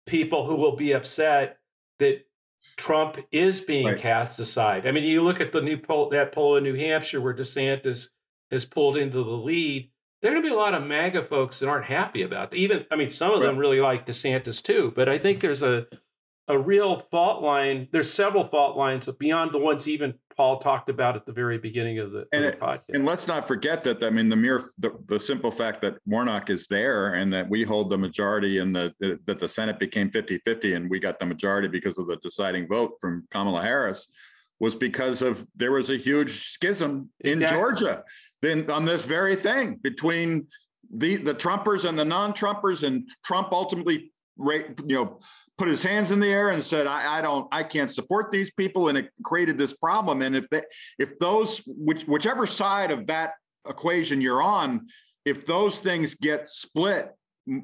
people 0.06 0.46
who 0.46 0.56
will 0.56 0.76
be 0.76 0.92
upset 0.92 1.58
that 2.00 2.26
Trump 2.76 3.18
is 3.32 3.62
being 3.62 3.86
right. 3.86 3.98
cast 3.98 4.40
aside. 4.40 4.88
I 4.88 4.92
mean, 4.92 5.04
you 5.04 5.22
look 5.22 5.40
at 5.40 5.52
the 5.52 5.62
new 5.62 5.78
poll, 5.78 6.10
that 6.10 6.34
poll 6.34 6.58
in 6.58 6.64
New 6.64 6.76
Hampshire 6.76 7.22
where 7.22 7.34
DeSantis 7.34 8.10
has 8.52 8.66
pulled 8.66 8.98
into 8.98 9.24
the 9.24 9.32
lead. 9.32 9.90
There 10.22 10.32
are 10.32 10.34
going 10.34 10.44
to 10.44 10.50
be 10.50 10.56
a 10.56 10.58
lot 10.58 10.74
of 10.74 10.84
MAGA 10.84 11.24
folks 11.24 11.60
that 11.60 11.70
aren't 11.70 11.86
happy 11.86 12.24
about 12.24 12.52
that. 12.52 12.58
Even, 12.58 12.86
I 12.92 12.96
mean, 12.96 13.10
some 13.10 13.32
of 13.32 13.40
right. 13.40 13.48
them 13.48 13.58
really 13.58 13.80
like 13.80 14.06
DeSantis 14.06 14.62
too, 14.62 14.92
but 14.96 15.08
I 15.08 15.18
think 15.18 15.40
there's 15.40 15.64
a 15.64 15.86
a 16.48 16.58
real 16.58 17.00
fault 17.12 17.42
line. 17.42 17.88
There's 17.92 18.12
several 18.12 18.44
fault 18.44 18.78
lines, 18.78 19.06
but 19.06 19.20
beyond 19.20 19.52
the 19.52 19.60
ones 19.60 19.88
even 19.88 20.16
Paul 20.36 20.58
talked 20.58 20.90
about 20.90 21.16
at 21.16 21.26
the 21.26 21.32
very 21.32 21.58
beginning 21.58 22.00
of 22.00 22.12
the, 22.12 22.26
and 22.32 22.46
of 22.46 22.52
the 22.54 22.58
podcast. 22.58 22.82
And 22.94 23.06
let's 23.06 23.28
not 23.28 23.48
forget 23.48 23.84
that 23.84 24.04
I 24.04 24.10
mean 24.10 24.30
the 24.30 24.36
mere 24.36 24.64
the, 24.78 24.92
the, 25.08 25.20
simple 25.20 25.52
fact 25.52 25.82
that 25.82 25.96
Warnock 26.06 26.50
is 26.50 26.68
there 26.68 27.16
and 27.16 27.32
that 27.34 27.50
we 27.50 27.64
hold 27.64 27.90
the 27.90 27.98
majority 27.98 28.60
and 28.60 28.76
the, 28.76 28.94
that 29.26 29.40
the 29.40 29.48
Senate 29.48 29.80
became 29.80 30.10
50-50 30.10 30.76
and 30.76 30.90
we 30.90 31.00
got 31.00 31.20
the 31.20 31.26
majority 31.26 31.68
because 31.68 31.98
of 31.98 32.08
the 32.08 32.18
deciding 32.18 32.68
vote 32.68 32.94
from 33.02 33.28
Kamala 33.32 33.62
Harris 33.62 34.08
was 34.60 34.76
because 34.76 35.22
of 35.22 35.46
there 35.56 35.72
was 35.72 35.90
a 35.90 35.98
huge 35.98 36.46
schism 36.46 37.10
in 37.22 37.42
exactly. 37.42 37.58
Georgia 37.58 38.04
then 38.42 38.70
on 38.70 38.86
this 38.86 39.06
very 39.06 39.36
thing 39.36 39.76
between 39.82 40.48
the 40.96 41.18
the 41.18 41.34
Trumpers 41.34 41.88
and 41.88 41.98
the 41.98 42.06
non-Trumpers 42.06 42.84
and 42.84 43.10
Trump 43.26 43.50
ultimately 43.52 44.13
you 44.38 44.96
know 44.96 45.20
put 45.58 45.68
his 45.68 45.84
hands 45.84 46.12
in 46.12 46.20
the 46.20 46.28
air 46.28 46.50
and 46.50 46.64
said, 46.64 46.88
I, 46.88 47.20
I, 47.20 47.22
don't, 47.22 47.48
I 47.52 47.64
can't 47.64 47.92
support 47.92 48.32
these 48.32 48.52
people. 48.52 48.90
And 48.90 48.98
it 48.98 49.10
created 49.24 49.58
this 49.58 49.74
problem. 49.74 50.22
And 50.22 50.36
if 50.36 50.50
they, 50.50 50.64
if 50.98 51.18
those, 51.20 51.62
which, 51.68 52.04
whichever 52.04 52.46
side 52.46 52.92
of 52.92 53.08
that 53.08 53.34
equation 53.68 54.20
you're 54.20 54.42
on, 54.42 54.88
if 55.26 55.46
those 55.46 55.80
things 55.80 56.16
get 56.16 56.50
split 56.50 57.12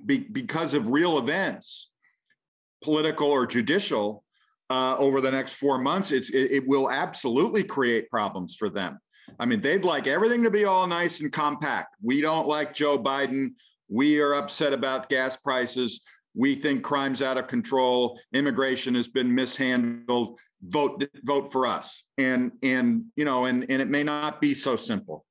be, 0.05 0.19
because 0.19 0.73
of 0.73 0.89
real 0.89 1.17
events, 1.17 1.91
political 2.83 3.29
or 3.29 3.45
judicial, 3.45 4.23
uh, 4.69 4.95
over 4.97 5.19
the 5.19 5.31
next 5.31 5.53
four 5.53 5.79
months, 5.79 6.11
it's, 6.11 6.29
it, 6.29 6.51
it 6.51 6.67
will 6.67 6.91
absolutely 6.91 7.63
create 7.63 8.07
problems 8.07 8.55
for 8.55 8.69
them. 8.69 8.99
I 9.39 9.45
mean, 9.45 9.61
they'd 9.61 9.83
like 9.83 10.05
everything 10.05 10.43
to 10.43 10.51
be 10.51 10.65
all 10.65 10.85
nice 10.85 11.21
and 11.21 11.31
compact. 11.31 11.95
We 12.03 12.21
don't 12.21 12.47
like 12.47 12.73
Joe 12.73 12.99
Biden. 12.99 13.53
We 13.87 14.19
are 14.21 14.35
upset 14.35 14.73
about 14.73 15.09
gas 15.09 15.37
prices 15.37 16.01
we 16.35 16.55
think 16.55 16.83
crime's 16.83 17.21
out 17.21 17.37
of 17.37 17.47
control, 17.47 18.19
immigration 18.33 18.95
has 18.95 19.07
been 19.07 19.33
mishandled, 19.33 20.39
vote 20.61 21.03
vote 21.23 21.51
for 21.51 21.65
us. 21.67 22.03
And 22.17 22.51
and 22.63 23.05
you 23.15 23.25
know, 23.25 23.45
and 23.45 23.65
and 23.69 23.81
it 23.81 23.89
may 23.89 24.03
not 24.03 24.41
be 24.41 24.53
so 24.53 24.75
simple. 24.75 25.25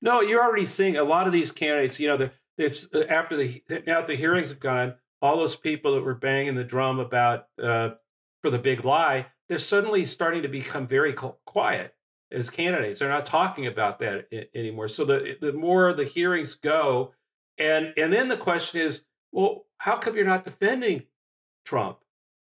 No, 0.00 0.20
you're 0.20 0.42
already 0.42 0.66
seeing 0.66 0.96
a 0.96 1.04
lot 1.04 1.26
of 1.26 1.32
these 1.32 1.50
candidates, 1.50 1.98
you 1.98 2.06
know, 2.08 2.30
if 2.56 2.86
after 3.08 3.36
the 3.36 3.62
now 3.86 4.04
the 4.04 4.16
hearings 4.16 4.50
have 4.50 4.60
gone, 4.60 4.94
all 5.22 5.36
those 5.36 5.56
people 5.56 5.94
that 5.94 6.02
were 6.02 6.14
banging 6.14 6.54
the 6.54 6.64
drum 6.64 6.98
about 6.98 7.46
uh, 7.62 7.90
for 8.42 8.50
the 8.50 8.58
big 8.58 8.84
lie, 8.84 9.26
they're 9.48 9.58
suddenly 9.58 10.04
starting 10.04 10.42
to 10.42 10.48
become 10.48 10.86
very 10.86 11.14
quiet 11.44 11.94
as 12.30 12.50
candidates. 12.50 13.00
They're 13.00 13.08
not 13.08 13.26
talking 13.26 13.66
about 13.66 13.98
that 14.00 14.26
anymore. 14.54 14.88
So 14.88 15.04
the 15.04 15.36
the 15.40 15.52
more 15.52 15.92
the 15.92 16.04
hearings 16.04 16.54
go, 16.54 17.12
and 17.58 17.92
and 17.96 18.12
then 18.12 18.28
the 18.28 18.36
question 18.36 18.80
is, 18.80 19.02
well, 19.32 19.66
how 19.78 19.96
come 19.96 20.16
you're 20.16 20.24
not 20.24 20.44
defending 20.44 21.04
Trump? 21.64 21.98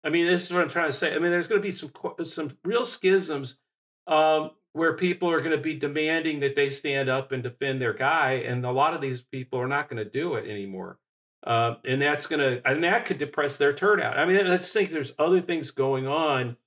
I 0.04 0.10
mean, 0.10 0.28
this 0.28 0.46
is 0.46 0.54
what 0.54 0.62
I'm 0.62 0.70
trying 0.70 0.90
to 0.90 0.96
say. 0.96 1.13
I 1.13 1.20
mean, 1.20 1.32
there's 1.32 1.48
going 1.48 1.62
to 1.62 1.66
be 1.66 1.72
some 1.72 1.92
some 2.24 2.58
real 2.63 2.86
schisms 2.86 3.58
um, 4.06 4.52
where 4.74 4.94
people 4.94 5.30
are 5.30 5.42
going 5.42 5.56
to 5.56 5.62
be 5.62 5.76
demanding 5.76 6.40
that 6.42 6.56
they 6.56 6.70
stand 6.70 7.10
up 7.10 7.32
and 7.32 7.44
defend 7.44 7.82
their 7.82 7.94
guy, 7.94 8.34
and 8.34 8.66
a 8.66 8.72
lot 8.72 8.94
of 8.94 9.02
these 9.02 9.22
people 9.22 9.60
are 9.60 9.68
not 9.68 9.90
going 9.90 10.04
to 10.04 10.10
do 10.10 10.36
it 10.36 10.50
anymore. 10.50 11.00
Uh, 11.46 11.76
and 11.86 12.02
that's 12.02 12.26
going 12.26 12.40
to 12.40 12.68
and 12.70 12.84
that 12.84 13.06
could 13.06 13.18
depress 13.18 13.58
their 13.58 13.74
turnout. 13.74 14.18
I 14.18 14.26
mean, 14.26 14.48
let's 14.48 14.72
think 14.72 14.90
there's 14.90 15.13
other 15.20 15.42
things 15.42 15.72
going 15.72 16.08
on 16.08 16.58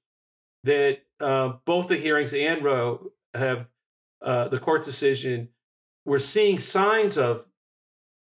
that 0.64 0.99
uh, 1.20 1.55
both 1.64 1.88
the 1.88 1.96
hearings 1.96 2.35
and 2.35 2.62
Roe 2.62 3.11
have 3.35 3.66
uh, 4.23 4.49
the 4.49 4.59
court 4.59 4.85
decision. 4.85 5.49
We're 6.05 6.18
seeing 6.18 6.59
signs 6.59 7.18
of 7.18 7.44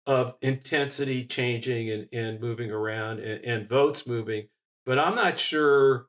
of 0.08 0.36
intensity 0.42 1.26
changing 1.26 1.92
and, 1.92 2.08
and 2.14 2.40
moving 2.40 2.72
around 2.72 3.20
and, 3.20 3.44
and 3.44 3.70
votes 3.70 4.08
moving. 4.08 4.48
But 4.86 4.98
I'm 4.98 5.16
not 5.16 5.38
sure 5.38 6.08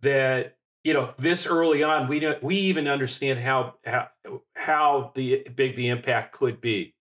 that 0.00 0.56
you 0.82 0.94
know 0.94 1.12
this 1.18 1.46
early 1.46 1.82
on 1.82 2.08
we 2.08 2.20
don't 2.20 2.42
we 2.42 2.56
even 2.56 2.88
understand 2.88 3.38
how 3.38 3.74
how 3.84 4.08
how 4.56 5.12
the 5.14 5.46
big 5.54 5.76
the 5.76 5.88
impact 5.88 6.32
could 6.32 6.60
be, 6.60 6.94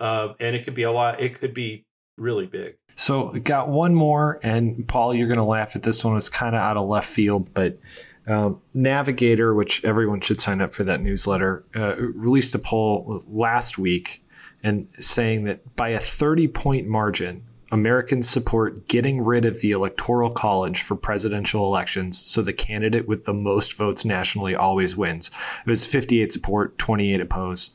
uh, 0.00 0.28
and 0.40 0.56
it 0.56 0.64
could 0.64 0.74
be 0.74 0.84
a 0.84 0.92
lot. 0.92 1.20
It 1.20 1.38
could 1.38 1.52
be 1.52 1.84
really 2.16 2.46
big. 2.46 2.76
So 2.94 3.38
got 3.40 3.68
one 3.68 3.94
more, 3.94 4.40
and 4.42 4.88
Paul, 4.88 5.12
you're 5.14 5.28
going 5.28 5.36
to 5.36 5.44
laugh 5.44 5.76
at 5.76 5.82
this 5.82 6.02
one. 6.02 6.16
It's 6.16 6.30
kind 6.30 6.56
of 6.56 6.62
out 6.62 6.78
of 6.78 6.88
left 6.88 7.08
field, 7.08 7.52
but 7.52 7.78
um, 8.26 8.62
Navigator, 8.72 9.54
which 9.54 9.84
everyone 9.84 10.22
should 10.22 10.40
sign 10.40 10.62
up 10.62 10.72
for 10.72 10.84
that 10.84 11.02
newsletter, 11.02 11.64
uh, 11.76 11.96
released 11.96 12.54
a 12.54 12.58
poll 12.58 13.22
last 13.28 13.76
week 13.76 14.25
and 14.66 14.88
saying 14.98 15.44
that 15.44 15.76
by 15.76 15.90
a 15.90 15.98
30 15.98 16.48
point 16.48 16.88
margin, 16.88 17.44
Americans 17.70 18.28
support 18.28 18.88
getting 18.88 19.20
rid 19.20 19.44
of 19.44 19.60
the 19.60 19.70
Electoral 19.70 20.30
College 20.30 20.82
for 20.82 20.96
presidential 20.96 21.66
elections 21.66 22.24
so 22.26 22.42
the 22.42 22.52
candidate 22.52 23.06
with 23.06 23.24
the 23.24 23.32
most 23.32 23.74
votes 23.74 24.04
nationally 24.04 24.56
always 24.56 24.96
wins. 24.96 25.30
It 25.64 25.70
was 25.70 25.86
58 25.86 26.32
support, 26.32 26.78
28 26.78 27.20
oppose. 27.20 27.70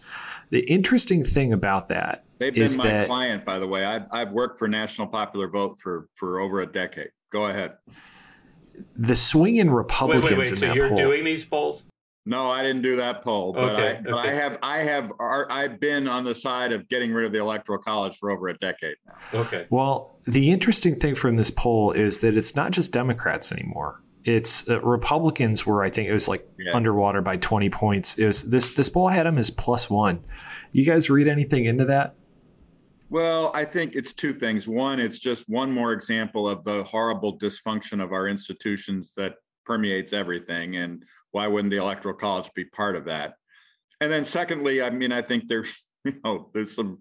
The 0.50 0.70
interesting 0.70 1.24
thing 1.24 1.54
about 1.54 1.88
that 1.90 2.26
They've 2.40 2.54
been 2.54 2.64
is 2.64 2.78
my 2.78 2.88
that 2.88 3.08
client, 3.08 3.46
by 3.46 3.58
the 3.60 3.68
way. 3.68 3.86
I've, 3.86 4.04
I've 4.12 4.32
worked 4.32 4.60
for 4.60 4.68
National 4.68 5.08
Popular 5.08 5.48
Vote 5.48 5.78
for, 5.80 6.10
for 6.16 6.42
over 6.42 6.60
a 6.60 6.70
decade. 6.70 7.12
Go 7.32 7.46
ahead. 7.48 7.78
the 8.98 9.16
swing 9.16 9.58
in 9.58 9.68
Wait, 9.72 9.76
Republicans 9.78 10.24
wait, 10.26 10.38
wait. 10.38 10.48
in 10.50 10.56
So 10.58 10.66
that 10.68 10.76
you're 10.76 10.90
poll. 10.90 10.98
doing 10.98 11.24
these 11.24 11.46
polls? 11.46 11.86
No, 12.26 12.52
I 12.52 12.62
didn't 12.62 12.84
do 12.84 12.98
that 12.98 13.24
poll, 13.24 13.52
but, 13.52 13.74
Okay, 13.74 13.98
I, 13.98 14.02
but 14.02 14.14
I 14.14 14.28
have, 14.28 14.58
I 14.62 14.78
have, 14.80 15.12
I've 15.20 15.80
been 15.80 16.08
on 16.08 16.24
the 16.24 16.36
side 16.36 16.72
of 16.72 16.88
getting 16.88 17.12
rid 17.14 17.26
of 17.26 17.32
the 17.32 17.40
Electoral 17.40 17.80
College 17.80 18.16
for 18.18 18.30
over 18.30 18.48
a 18.48 18.58
decade 18.60 18.96
now. 19.08 19.40
Okay. 19.42 19.66
Well, 19.72 20.20
the 20.28 20.52
interesting 20.52 20.94
thing 20.94 21.16
from 21.16 21.36
this 21.36 21.50
poll 21.50 21.92
is 21.94 22.20
that 22.20 22.38
it's 22.38 22.56
not 22.56 22.72
just 22.72 22.92
Democrats 22.92 23.52
anymore. 23.52 24.04
It's 24.24 24.70
uh, 24.70 24.80
Republicans 24.82 25.66
were, 25.66 25.84
I 25.84 25.90
think 25.90 26.08
it 26.10 26.14
was 26.14 26.28
like 26.28 26.48
Yeah. 26.60 26.76
underwater 26.76 27.22
by 27.24 27.38
20 27.38 27.72
points. 27.72 28.20
It 28.20 28.28
was 28.28 28.44
this 28.52 28.76
this 28.76 28.88
poll 28.88 29.08
had 29.08 29.26
them 29.26 29.40
as 29.40 29.50
plus 29.50 29.90
one. 29.90 30.24
You 30.74 30.86
guys 30.86 31.10
read 31.10 31.28
anything 31.28 31.66
into 31.66 31.86
that? 31.86 32.14
Well, 33.10 33.52
I 33.56 33.66
think 33.66 33.96
it's 33.96 34.14
two 34.14 34.32
things. 34.32 34.68
One, 34.68 35.00
it's 35.00 35.18
just 35.20 35.50
one 35.50 35.72
more 35.72 35.92
example 35.92 36.48
of 36.48 36.64
the 36.64 36.84
horrible 36.84 37.38
dysfunction 37.38 38.02
of 38.02 38.14
our 38.14 38.28
institutions 38.28 39.14
that 39.16 39.34
permeates 39.66 40.14
everything. 40.14 40.78
And 40.78 41.04
why 41.32 41.48
wouldn't 41.48 41.72
the 41.72 41.78
Electoral 41.78 42.16
College 42.16 42.50
be 42.54 42.66
part 42.66 42.96
of 42.96 43.06
that? 43.06 43.36
And 44.00 44.12
then 44.12 44.26
secondly, 44.26 44.82
I 44.82 44.90
mean, 44.90 45.12
I 45.12 45.22
think 45.22 45.48
there's, 45.48 45.86
you 46.06 46.16
know, 46.24 46.50
there's 46.54 46.76
some 46.76 47.00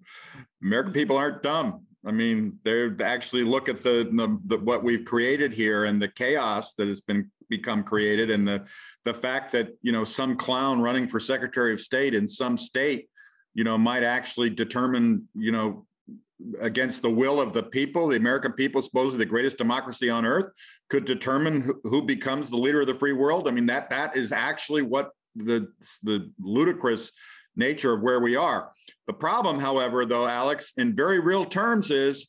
American 0.62 0.93
people 0.93 1.16
aren't 1.16 1.43
dumb. 1.43 1.87
I 2.07 2.12
mean, 2.12 2.59
they 2.64 2.90
actually 3.03 3.45
look 3.45 3.69
at 3.69 3.83
the, 3.83 4.09
the, 4.11 4.38
the 4.47 4.59
what 4.59 4.83
we've 4.83 5.05
created 5.05 5.53
here 5.53 5.85
and 5.85 6.01
the 6.01 6.09
chaos 6.09 6.73
that 6.75 6.88
has 6.88 7.01
been 7.01 7.31
become 7.51 7.83
created 7.83 8.31
and 8.31 8.47
the 8.47 8.64
the 9.05 9.12
fact 9.12 9.53
that 9.53 9.77
you 9.83 9.93
know 9.93 10.05
some 10.05 10.37
clown 10.37 10.81
running 10.81 11.09
for 11.09 11.19
Secretary 11.21 11.73
of 11.73 11.81
State 11.81 12.14
in 12.14 12.29
some 12.29 12.57
state, 12.57 13.09
you 13.55 13.64
know, 13.64 13.77
might 13.77 14.03
actually 14.03 14.51
determine, 14.51 15.29
you 15.35 15.53
know, 15.53 15.87
against 16.61 17.03
the 17.03 17.11
will 17.11 17.40
of 17.40 17.53
the 17.53 17.62
people, 17.62 18.09
the 18.09 18.16
American 18.16 18.53
people, 18.53 18.83
supposedly 18.83 19.24
the 19.24 19.31
greatest 19.31 19.59
democracy 19.59 20.11
on 20.11 20.24
earth, 20.24 20.53
could 20.88 21.05
determine 21.05 21.72
who, 21.85 22.03
becomes 22.03 22.50
the 22.50 22.57
leader 22.57 22.81
of 22.81 22.87
the 22.87 22.94
free 22.94 23.12
world. 23.12 23.46
I 23.46 23.50
mean, 23.50 23.66
that 23.66 23.90
that 23.90 24.16
is 24.16 24.33
actually 24.33 24.83
what 24.83 25.11
the 25.37 25.68
the 26.03 26.31
ludicrous 26.40 27.12
nature 27.57 27.92
of 27.92 28.03
where 28.03 28.20
we 28.20 28.37
are. 28.37 28.72
The 29.07 29.12
problem, 29.12 29.61
however, 29.61 30.07
though, 30.07 30.26
Alex, 30.26 30.72
in 30.76 30.96
very 30.96 31.20
real 31.20 31.44
terms, 31.44 31.90
is 31.90 32.26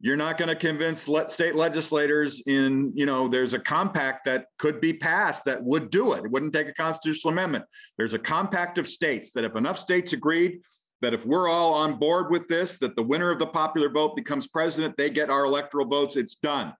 you're 0.00 0.16
not 0.16 0.38
going 0.38 0.48
to 0.48 0.56
convince 0.56 1.06
state 1.28 1.54
legislators 1.54 2.42
in 2.46 2.92
you 2.94 3.06
know 3.06 3.28
there's 3.28 3.52
a 3.52 3.58
compact 3.58 4.24
that 4.24 4.46
could 4.58 4.80
be 4.80 4.92
passed 4.92 5.44
that 5.44 5.62
would 5.62 5.90
do 5.90 6.12
it 6.14 6.24
it 6.24 6.30
wouldn't 6.30 6.52
take 6.52 6.68
a 6.68 6.72
constitutional 6.72 7.32
amendment 7.32 7.64
there's 7.98 8.14
a 8.14 8.18
compact 8.18 8.78
of 8.78 8.88
states 8.88 9.32
that 9.32 9.44
if 9.44 9.54
enough 9.56 9.78
states 9.78 10.12
agreed 10.12 10.60
that 11.00 11.14
if 11.14 11.24
we're 11.26 11.48
all 11.48 11.74
on 11.74 11.98
board 11.98 12.30
with 12.30 12.46
this 12.48 12.78
that 12.78 12.96
the 12.96 13.02
winner 13.02 13.30
of 13.30 13.38
the 13.38 13.46
popular 13.46 13.88
vote 13.88 14.14
becomes 14.16 14.46
president 14.46 14.96
they 14.96 15.10
get 15.10 15.30
our 15.30 15.44
electoral 15.44 15.86
votes 15.86 16.16
it's 16.16 16.36
done 16.36 16.72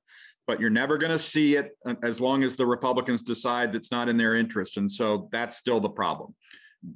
but 0.46 0.60
you're 0.60 0.70
never 0.70 0.98
going 0.98 1.12
to 1.12 1.18
see 1.18 1.56
it 1.56 1.76
uh, 1.86 1.94
as 2.02 2.20
long 2.20 2.42
as 2.42 2.56
the 2.56 2.66
republicans 2.66 3.22
decide 3.22 3.72
that's 3.72 3.90
not 3.90 4.08
in 4.08 4.16
their 4.16 4.34
interest 4.36 4.76
and 4.76 4.90
so 4.90 5.28
that's 5.32 5.56
still 5.56 5.80
the 5.80 5.88
problem 5.88 6.34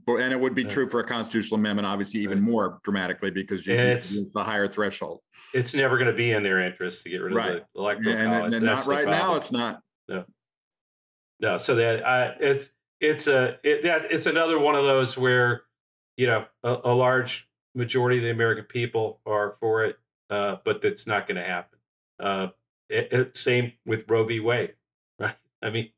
but, 0.06 0.16
and 0.16 0.32
it 0.32 0.40
would 0.40 0.54
be 0.54 0.64
true 0.64 0.88
for 0.88 1.00
a 1.00 1.04
constitutional 1.04 1.58
amendment 1.60 1.86
obviously 1.86 2.20
even 2.20 2.38
Right. 2.38 2.50
more 2.50 2.78
dramatically 2.84 3.30
because 3.30 3.66
you 3.66 3.74
it's- 3.74 4.16
the 4.34 4.42
higher 4.44 4.68
threshold 4.68 5.20
It's 5.52 5.74
never 5.74 5.96
going 5.98 6.10
to 6.10 6.16
be 6.16 6.30
in 6.32 6.42
their 6.42 6.60
interest 6.60 7.02
to 7.04 7.10
get 7.10 7.18
rid 7.18 7.32
of 7.32 7.36
Right. 7.36 7.62
the 7.74 7.80
electoral 7.80 8.16
and, 8.16 8.32
college. 8.32 8.54
and 8.54 8.66
That's 8.68 8.86
not 8.86 8.94
right 8.94 9.06
now 9.06 9.34
it's 9.34 9.52
not 9.52 9.80
No, 10.08 10.24
no. 11.40 11.58
so 11.58 11.74
that 11.76 12.02
uh, 12.02 12.34
it's 12.40 12.70
it's 13.00 13.26
a 13.26 13.58
it, 13.62 13.82
that 13.82 14.10
it's 14.10 14.24
another 14.26 14.58
one 14.58 14.74
of 14.74 14.84
those 14.84 15.18
where 15.18 15.62
you 16.16 16.26
know 16.26 16.46
a, 16.62 16.78
a 16.84 16.94
large 16.94 17.48
majority 17.74 18.18
of 18.18 18.24
the 18.24 18.30
American 18.30 18.64
people 18.64 19.20
are 19.26 19.56
for 19.60 19.84
it, 19.84 19.98
uh, 20.30 20.56
but 20.64 20.80
that's 20.82 21.06
not 21.06 21.26
going 21.26 21.36
to 21.36 21.44
happen. 21.44 21.78
Uh, 22.20 22.48
it, 22.88 23.12
it- 23.12 23.36
same 23.36 23.72
with 23.86 24.04
Roe 24.08 24.24
v. 24.24 24.40
Wade, 24.40 24.74
right? 25.18 25.36
I 25.62 25.70
mean, 25.70 25.90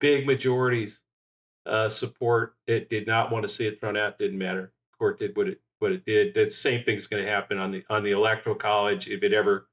big 0.00 0.26
majorities 0.26 1.02
uh, 1.66 1.88
support 1.88 2.54
it. 2.66 2.88
Did 2.90 3.06
not 3.06 3.30
want 3.30 3.44
to 3.44 3.48
see 3.48 3.66
it 3.66 3.80
thrown 3.80 3.96
out. 3.96 4.18
Didn't 4.18 4.38
matter. 4.38 4.72
Court 4.98 5.18
did 5.18 5.36
what 5.36 5.48
it 5.48 5.60
what 5.78 5.92
it 5.92 6.04
did. 6.04 6.34
That 6.34 6.52
same 6.52 6.82
thing's 6.82 7.06
going 7.06 7.24
to 7.24 7.30
happen 7.30 7.58
on 7.58 7.70
the 7.72 7.84
on 7.90 8.02
the 8.02 8.12
electoral 8.12 8.56
college 8.56 9.08
if 9.08 9.22
it 9.22 9.32
ever 9.32 9.68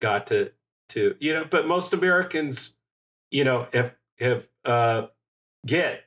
got 0.00 0.26
to 0.28 0.52
to 0.90 1.16
you 1.20 1.34
know. 1.34 1.44
But 1.48 1.66
most 1.66 1.92
Americans, 1.92 2.74
you 3.30 3.44
know, 3.44 3.68
have 3.72 3.94
have 4.18 4.46
uh, 4.64 5.06
get 5.66 6.04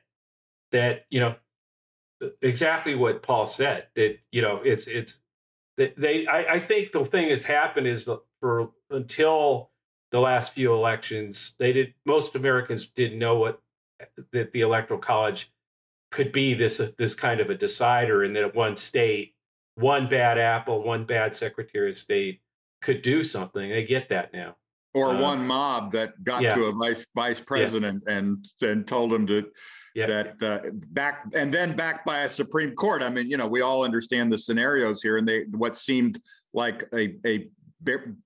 that 0.72 1.06
you 1.10 1.20
know 1.20 1.36
exactly 2.42 2.94
what 2.94 3.22
Paul 3.22 3.46
said. 3.46 3.86
That 3.94 4.18
you 4.32 4.42
know, 4.42 4.60
it's 4.64 4.86
it's 4.86 5.18
they. 5.76 6.26
I, 6.26 6.54
I 6.54 6.58
think 6.58 6.92
the 6.92 7.04
thing 7.04 7.28
that's 7.28 7.44
happened 7.44 7.86
is 7.86 8.04
the, 8.04 8.20
for 8.40 8.70
until 8.90 9.70
the 10.10 10.20
last 10.20 10.52
few 10.52 10.72
elections, 10.72 11.54
they 11.58 11.72
did. 11.72 11.94
Most 12.04 12.36
Americans 12.36 12.86
didn't 12.86 13.18
know 13.18 13.36
what 13.36 13.60
that 14.32 14.52
the 14.52 14.60
electoral 14.60 15.00
college 15.00 15.50
could 16.10 16.32
be 16.32 16.54
this 16.54 16.80
this 16.98 17.14
kind 17.14 17.40
of 17.40 17.50
a 17.50 17.54
decider, 17.54 18.22
and 18.22 18.36
that 18.36 18.54
one 18.54 18.76
state, 18.76 19.34
one 19.74 20.08
bad 20.08 20.38
apple, 20.38 20.82
one 20.82 21.04
bad 21.04 21.34
Secretary 21.34 21.90
of 21.90 21.96
State 21.96 22.40
could 22.80 23.02
do 23.02 23.24
something. 23.24 23.70
They 23.70 23.84
get 23.84 24.08
that 24.10 24.32
now. 24.32 24.56
Or 24.94 25.10
Uh, 25.10 25.20
one 25.20 25.46
mob 25.46 25.92
that 25.92 26.22
got 26.24 26.42
yeah. 26.42 26.54
to 26.54 26.64
a 26.66 26.72
vice 26.72 27.04
vice 27.14 27.40
president 27.40 28.02
and 28.06 28.46
and 28.62 28.86
told 28.86 29.12
him 29.12 29.26
to 29.26 29.50
Yeah. 29.94 30.06
that 30.06 30.42
uh, 30.42 30.70
back 30.90 31.26
and 31.34 31.52
then 31.52 31.76
backed 31.76 32.06
by 32.06 32.20
a 32.22 32.28
Supreme 32.28 32.74
Court. 32.74 33.02
I 33.02 33.10
mean, 33.10 33.28
you 33.28 33.36
know, 33.36 33.46
we 33.46 33.60
all 33.60 33.84
understand 33.84 34.32
the 34.32 34.38
scenarios 34.38 35.02
here, 35.02 35.18
and 35.18 35.28
they 35.28 35.42
what 35.50 35.76
seemed 35.76 36.20
like 36.52 36.84
a 36.94 37.16
a 37.26 37.48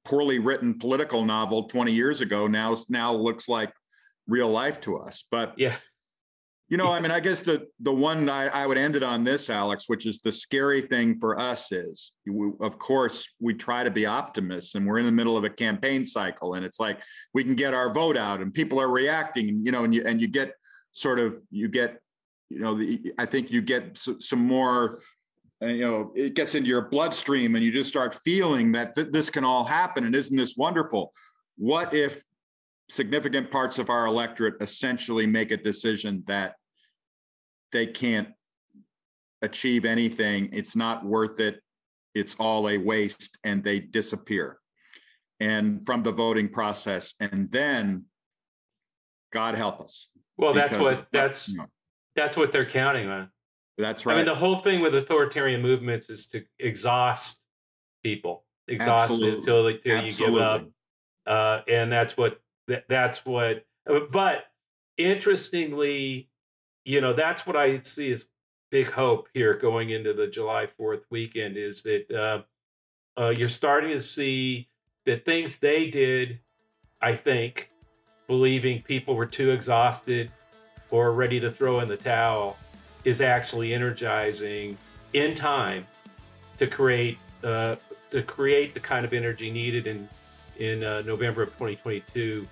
poorly 0.04 0.38
written 0.38 0.78
political 0.78 1.24
novel 1.24 1.64
20 1.64 1.92
years 1.92 2.20
ago 2.20 2.46
now 2.46 2.76
now 2.88 3.12
looks 3.12 3.48
like 3.48 3.72
real 4.28 4.48
life 4.48 4.80
to 4.82 4.98
us. 4.98 5.24
But 5.30 5.54
yeah. 5.56 5.76
You 6.68 6.76
know, 6.76 6.92
I 6.92 7.00
mean, 7.00 7.10
I 7.10 7.20
guess 7.20 7.40
the 7.40 7.66
the 7.80 7.92
one 7.92 8.28
I, 8.28 8.48
I 8.48 8.66
would 8.66 8.76
end 8.78 8.94
it 8.94 9.02
on 9.02 9.24
this, 9.24 9.48
Alex, 9.48 9.84
which 9.88 10.04
is 10.06 10.18
the 10.18 10.32
scary 10.32 10.82
thing 10.82 11.18
for 11.18 11.38
us 11.40 11.72
is, 11.72 12.12
we, 12.26 12.50
of 12.60 12.78
course, 12.78 13.26
we 13.40 13.54
try 13.54 13.84
to 13.84 13.90
be 13.90 14.04
optimists, 14.04 14.74
and 14.74 14.86
we're 14.86 14.98
in 14.98 15.06
the 15.06 15.12
middle 15.12 15.36
of 15.36 15.44
a 15.44 15.50
campaign 15.50 16.04
cycle, 16.04 16.54
and 16.54 16.64
it's 16.66 16.78
like 16.78 17.00
we 17.32 17.42
can 17.42 17.54
get 17.54 17.72
our 17.72 17.92
vote 17.92 18.16
out, 18.16 18.40
and 18.42 18.52
people 18.52 18.80
are 18.80 18.90
reacting, 18.90 19.48
and 19.48 19.64
you 19.64 19.72
know, 19.72 19.84
and 19.84 19.94
you 19.94 20.02
and 20.04 20.20
you 20.20 20.28
get 20.28 20.52
sort 20.92 21.18
of 21.18 21.40
you 21.50 21.68
get, 21.68 22.00
you 22.50 22.58
know, 22.60 22.76
the, 22.78 23.12
I 23.18 23.24
think 23.24 23.50
you 23.50 23.62
get 23.62 23.90
s- 23.92 24.16
some 24.20 24.40
more. 24.40 25.00
uh, 25.62 25.66
You 25.66 25.84
know, 25.86 26.12
it 26.14 26.34
gets 26.34 26.54
into 26.54 26.68
your 26.68 26.88
bloodstream, 26.90 27.54
and 27.56 27.64
you 27.64 27.72
just 27.72 27.88
start 27.88 28.14
feeling 28.14 28.72
that 28.72 28.94
th- 28.94 29.08
this 29.10 29.30
can 29.30 29.44
all 29.44 29.64
happen, 29.64 30.04
and 30.04 30.14
isn't 30.14 30.36
this 30.36 30.54
wonderful? 30.56 31.12
What 31.56 31.94
if 31.94 32.22
significant 32.90 33.50
parts 33.50 33.78
of 33.78 33.90
our 33.90 34.06
electorate 34.06 34.54
essentially 34.62 35.26
make 35.26 35.50
a 35.50 35.56
decision 35.56 36.24
that 36.26 36.54
they 37.72 37.86
can't 37.86 38.28
achieve 39.42 39.84
anything. 39.84 40.50
It's 40.52 40.74
not 40.74 41.04
worth 41.04 41.40
it. 41.40 41.60
It's 42.14 42.34
all 42.38 42.68
a 42.68 42.78
waste 42.78 43.38
and 43.44 43.62
they 43.62 43.78
disappear. 43.78 44.58
And 45.40 45.86
from 45.86 46.02
the 46.02 46.12
voting 46.12 46.48
process. 46.48 47.14
And 47.20 47.50
then 47.50 48.06
God 49.32 49.54
help 49.54 49.80
us. 49.80 50.08
Well, 50.36 50.54
that's 50.54 50.76
what 50.76 51.06
that's 51.12 51.48
you 51.48 51.58
know, 51.58 51.66
that's 52.16 52.36
what 52.36 52.52
they're 52.52 52.66
counting 52.68 53.08
on. 53.08 53.30
That's 53.76 54.06
right. 54.06 54.14
I 54.14 54.16
mean, 54.16 54.26
the 54.26 54.34
whole 54.34 54.56
thing 54.56 54.80
with 54.80 54.94
authoritarian 54.94 55.62
movements 55.62 56.10
is 56.10 56.26
to 56.28 56.44
exhaust 56.58 57.38
people, 58.02 58.44
exhaust 58.66 59.12
Absolutely. 59.12 59.38
until, 59.38 59.64
they- 59.64 60.04
you 60.06 60.12
give 60.12 60.34
up. 60.36 60.68
Uh, 61.26 61.60
and 61.68 61.92
that's 61.92 62.16
what 62.16 62.40
that, 62.68 62.84
that's 62.88 63.24
what. 63.24 63.64
But 64.10 64.44
interestingly, 64.96 66.27
you 66.88 67.02
know, 67.02 67.12
that's 67.12 67.46
what 67.46 67.54
I 67.54 67.82
see 67.82 68.10
as 68.12 68.28
big 68.70 68.90
hope 68.92 69.28
here 69.34 69.52
going 69.52 69.90
into 69.90 70.14
the 70.14 70.26
July 70.26 70.66
Fourth 70.66 71.04
weekend 71.10 71.58
is 71.58 71.82
that 71.82 72.10
uh, 72.10 73.20
uh, 73.20 73.28
you're 73.28 73.50
starting 73.50 73.90
to 73.90 74.02
see 74.02 74.70
that 75.04 75.26
things 75.26 75.58
they 75.58 75.90
did. 75.90 76.40
I 77.02 77.14
think 77.14 77.70
believing 78.26 78.80
people 78.80 79.16
were 79.16 79.26
too 79.26 79.50
exhausted 79.50 80.32
or 80.90 81.12
ready 81.12 81.38
to 81.40 81.50
throw 81.50 81.80
in 81.80 81.88
the 81.88 81.96
towel 81.98 82.56
is 83.04 83.20
actually 83.20 83.74
energizing 83.74 84.78
in 85.12 85.34
time 85.34 85.86
to 86.56 86.66
create 86.66 87.18
uh, 87.44 87.76
to 88.10 88.22
create 88.22 88.72
the 88.72 88.80
kind 88.80 89.04
of 89.04 89.12
energy 89.12 89.50
needed 89.50 89.86
in 89.86 90.08
in 90.56 90.82
uh, 90.82 91.02
November 91.02 91.42
of 91.42 91.50
2022 91.50 92.48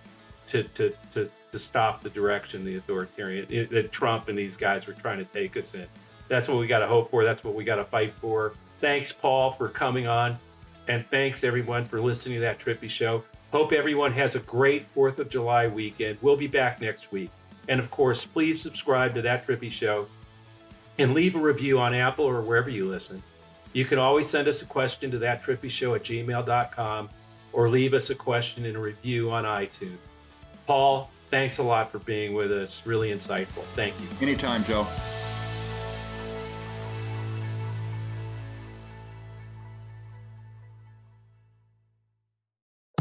to 0.48 0.62
to 0.62 0.94
to 1.12 1.30
to 1.56 1.64
stop 1.64 2.02
the 2.02 2.10
direction 2.10 2.64
the 2.64 2.76
authoritarian 2.76 3.46
it, 3.50 3.70
that 3.70 3.92
Trump 3.92 4.28
and 4.28 4.38
these 4.38 4.56
guys 4.56 4.86
were 4.86 4.92
trying 4.92 5.18
to 5.18 5.24
take 5.24 5.56
us 5.56 5.74
in. 5.74 5.86
That's 6.28 6.48
what 6.48 6.58
we 6.58 6.66
got 6.66 6.80
to 6.80 6.86
hope 6.86 7.10
for. 7.10 7.24
That's 7.24 7.44
what 7.44 7.54
we 7.54 7.64
got 7.64 7.76
to 7.76 7.84
fight 7.84 8.12
for. 8.12 8.54
Thanks, 8.80 9.12
Paul, 9.12 9.52
for 9.52 9.68
coming 9.68 10.06
on. 10.06 10.36
And 10.88 11.04
thanks 11.06 11.44
everyone 11.44 11.84
for 11.84 12.00
listening 12.00 12.36
to 12.36 12.40
that 12.42 12.58
Trippi 12.58 12.88
Show. 12.88 13.24
Hope 13.52 13.72
everyone 13.72 14.12
has 14.12 14.34
a 14.34 14.40
great 14.40 14.92
4th 14.94 15.18
of 15.18 15.28
July 15.28 15.66
weekend. 15.66 16.18
We'll 16.20 16.36
be 16.36 16.46
back 16.46 16.80
next 16.80 17.10
week. 17.10 17.30
And 17.68 17.80
of 17.80 17.90
course, 17.90 18.24
please 18.24 18.60
subscribe 18.60 19.14
to 19.14 19.22
that 19.22 19.46
Trippi 19.46 19.70
Show 19.70 20.06
and 20.98 21.14
leave 21.14 21.36
a 21.36 21.40
review 21.40 21.78
on 21.78 21.94
Apple 21.94 22.24
or 22.24 22.40
wherever 22.40 22.70
you 22.70 22.88
listen. 22.88 23.22
You 23.72 23.84
can 23.84 23.98
always 23.98 24.26
send 24.26 24.48
us 24.48 24.62
a 24.62 24.66
question 24.66 25.10
to 25.10 25.18
that 25.18 25.42
trippi 25.42 25.70
show 25.70 25.94
at 25.94 26.04
gmail.com 26.04 27.10
or 27.52 27.68
leave 27.68 27.94
us 27.94 28.10
a 28.10 28.14
question 28.14 28.64
in 28.64 28.76
a 28.76 28.78
review 28.78 29.30
on 29.30 29.44
iTunes. 29.44 29.98
Paul, 30.66 31.10
thanks 31.30 31.58
a 31.58 31.62
lot 31.62 31.90
for 31.90 31.98
being 32.00 32.34
with 32.34 32.52
us. 32.52 32.82
Really 32.86 33.10
insightful. 33.10 33.64
Thank 33.74 33.94
you. 34.00 34.06
Anytime, 34.20 34.64
Joe. 34.64 34.86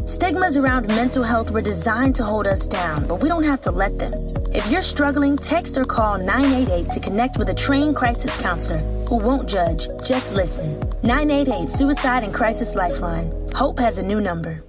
Stigmas 0.07 0.55
around 0.55 0.87
mental 0.87 1.23
health 1.23 1.51
were 1.51 1.61
designed 1.61 2.15
to 2.15 2.23
hold 2.23 2.47
us 2.47 2.67
down, 2.67 3.07
but 3.07 3.21
we 3.21 3.27
don't 3.27 3.43
have 3.43 3.61
to 3.61 3.71
let 3.71 3.99
them. 3.99 4.13
If 4.53 4.69
you're 4.71 4.81
struggling, 4.81 5.37
text 5.37 5.77
or 5.77 5.83
call 5.83 6.17
988 6.17 6.91
to 6.91 6.99
connect 6.99 7.37
with 7.37 7.49
a 7.49 7.53
trained 7.53 7.95
crisis 7.95 8.39
counselor 8.41 8.79
who 9.07 9.17
won't 9.17 9.49
judge, 9.49 9.87
just 10.03 10.33
listen. 10.33 10.79
988 11.03 11.67
Suicide 11.67 12.23
and 12.23 12.33
Crisis 12.33 12.75
Lifeline. 12.75 13.31
Hope 13.53 13.77
has 13.79 13.97
a 13.97 14.03
new 14.03 14.21
number. 14.21 14.64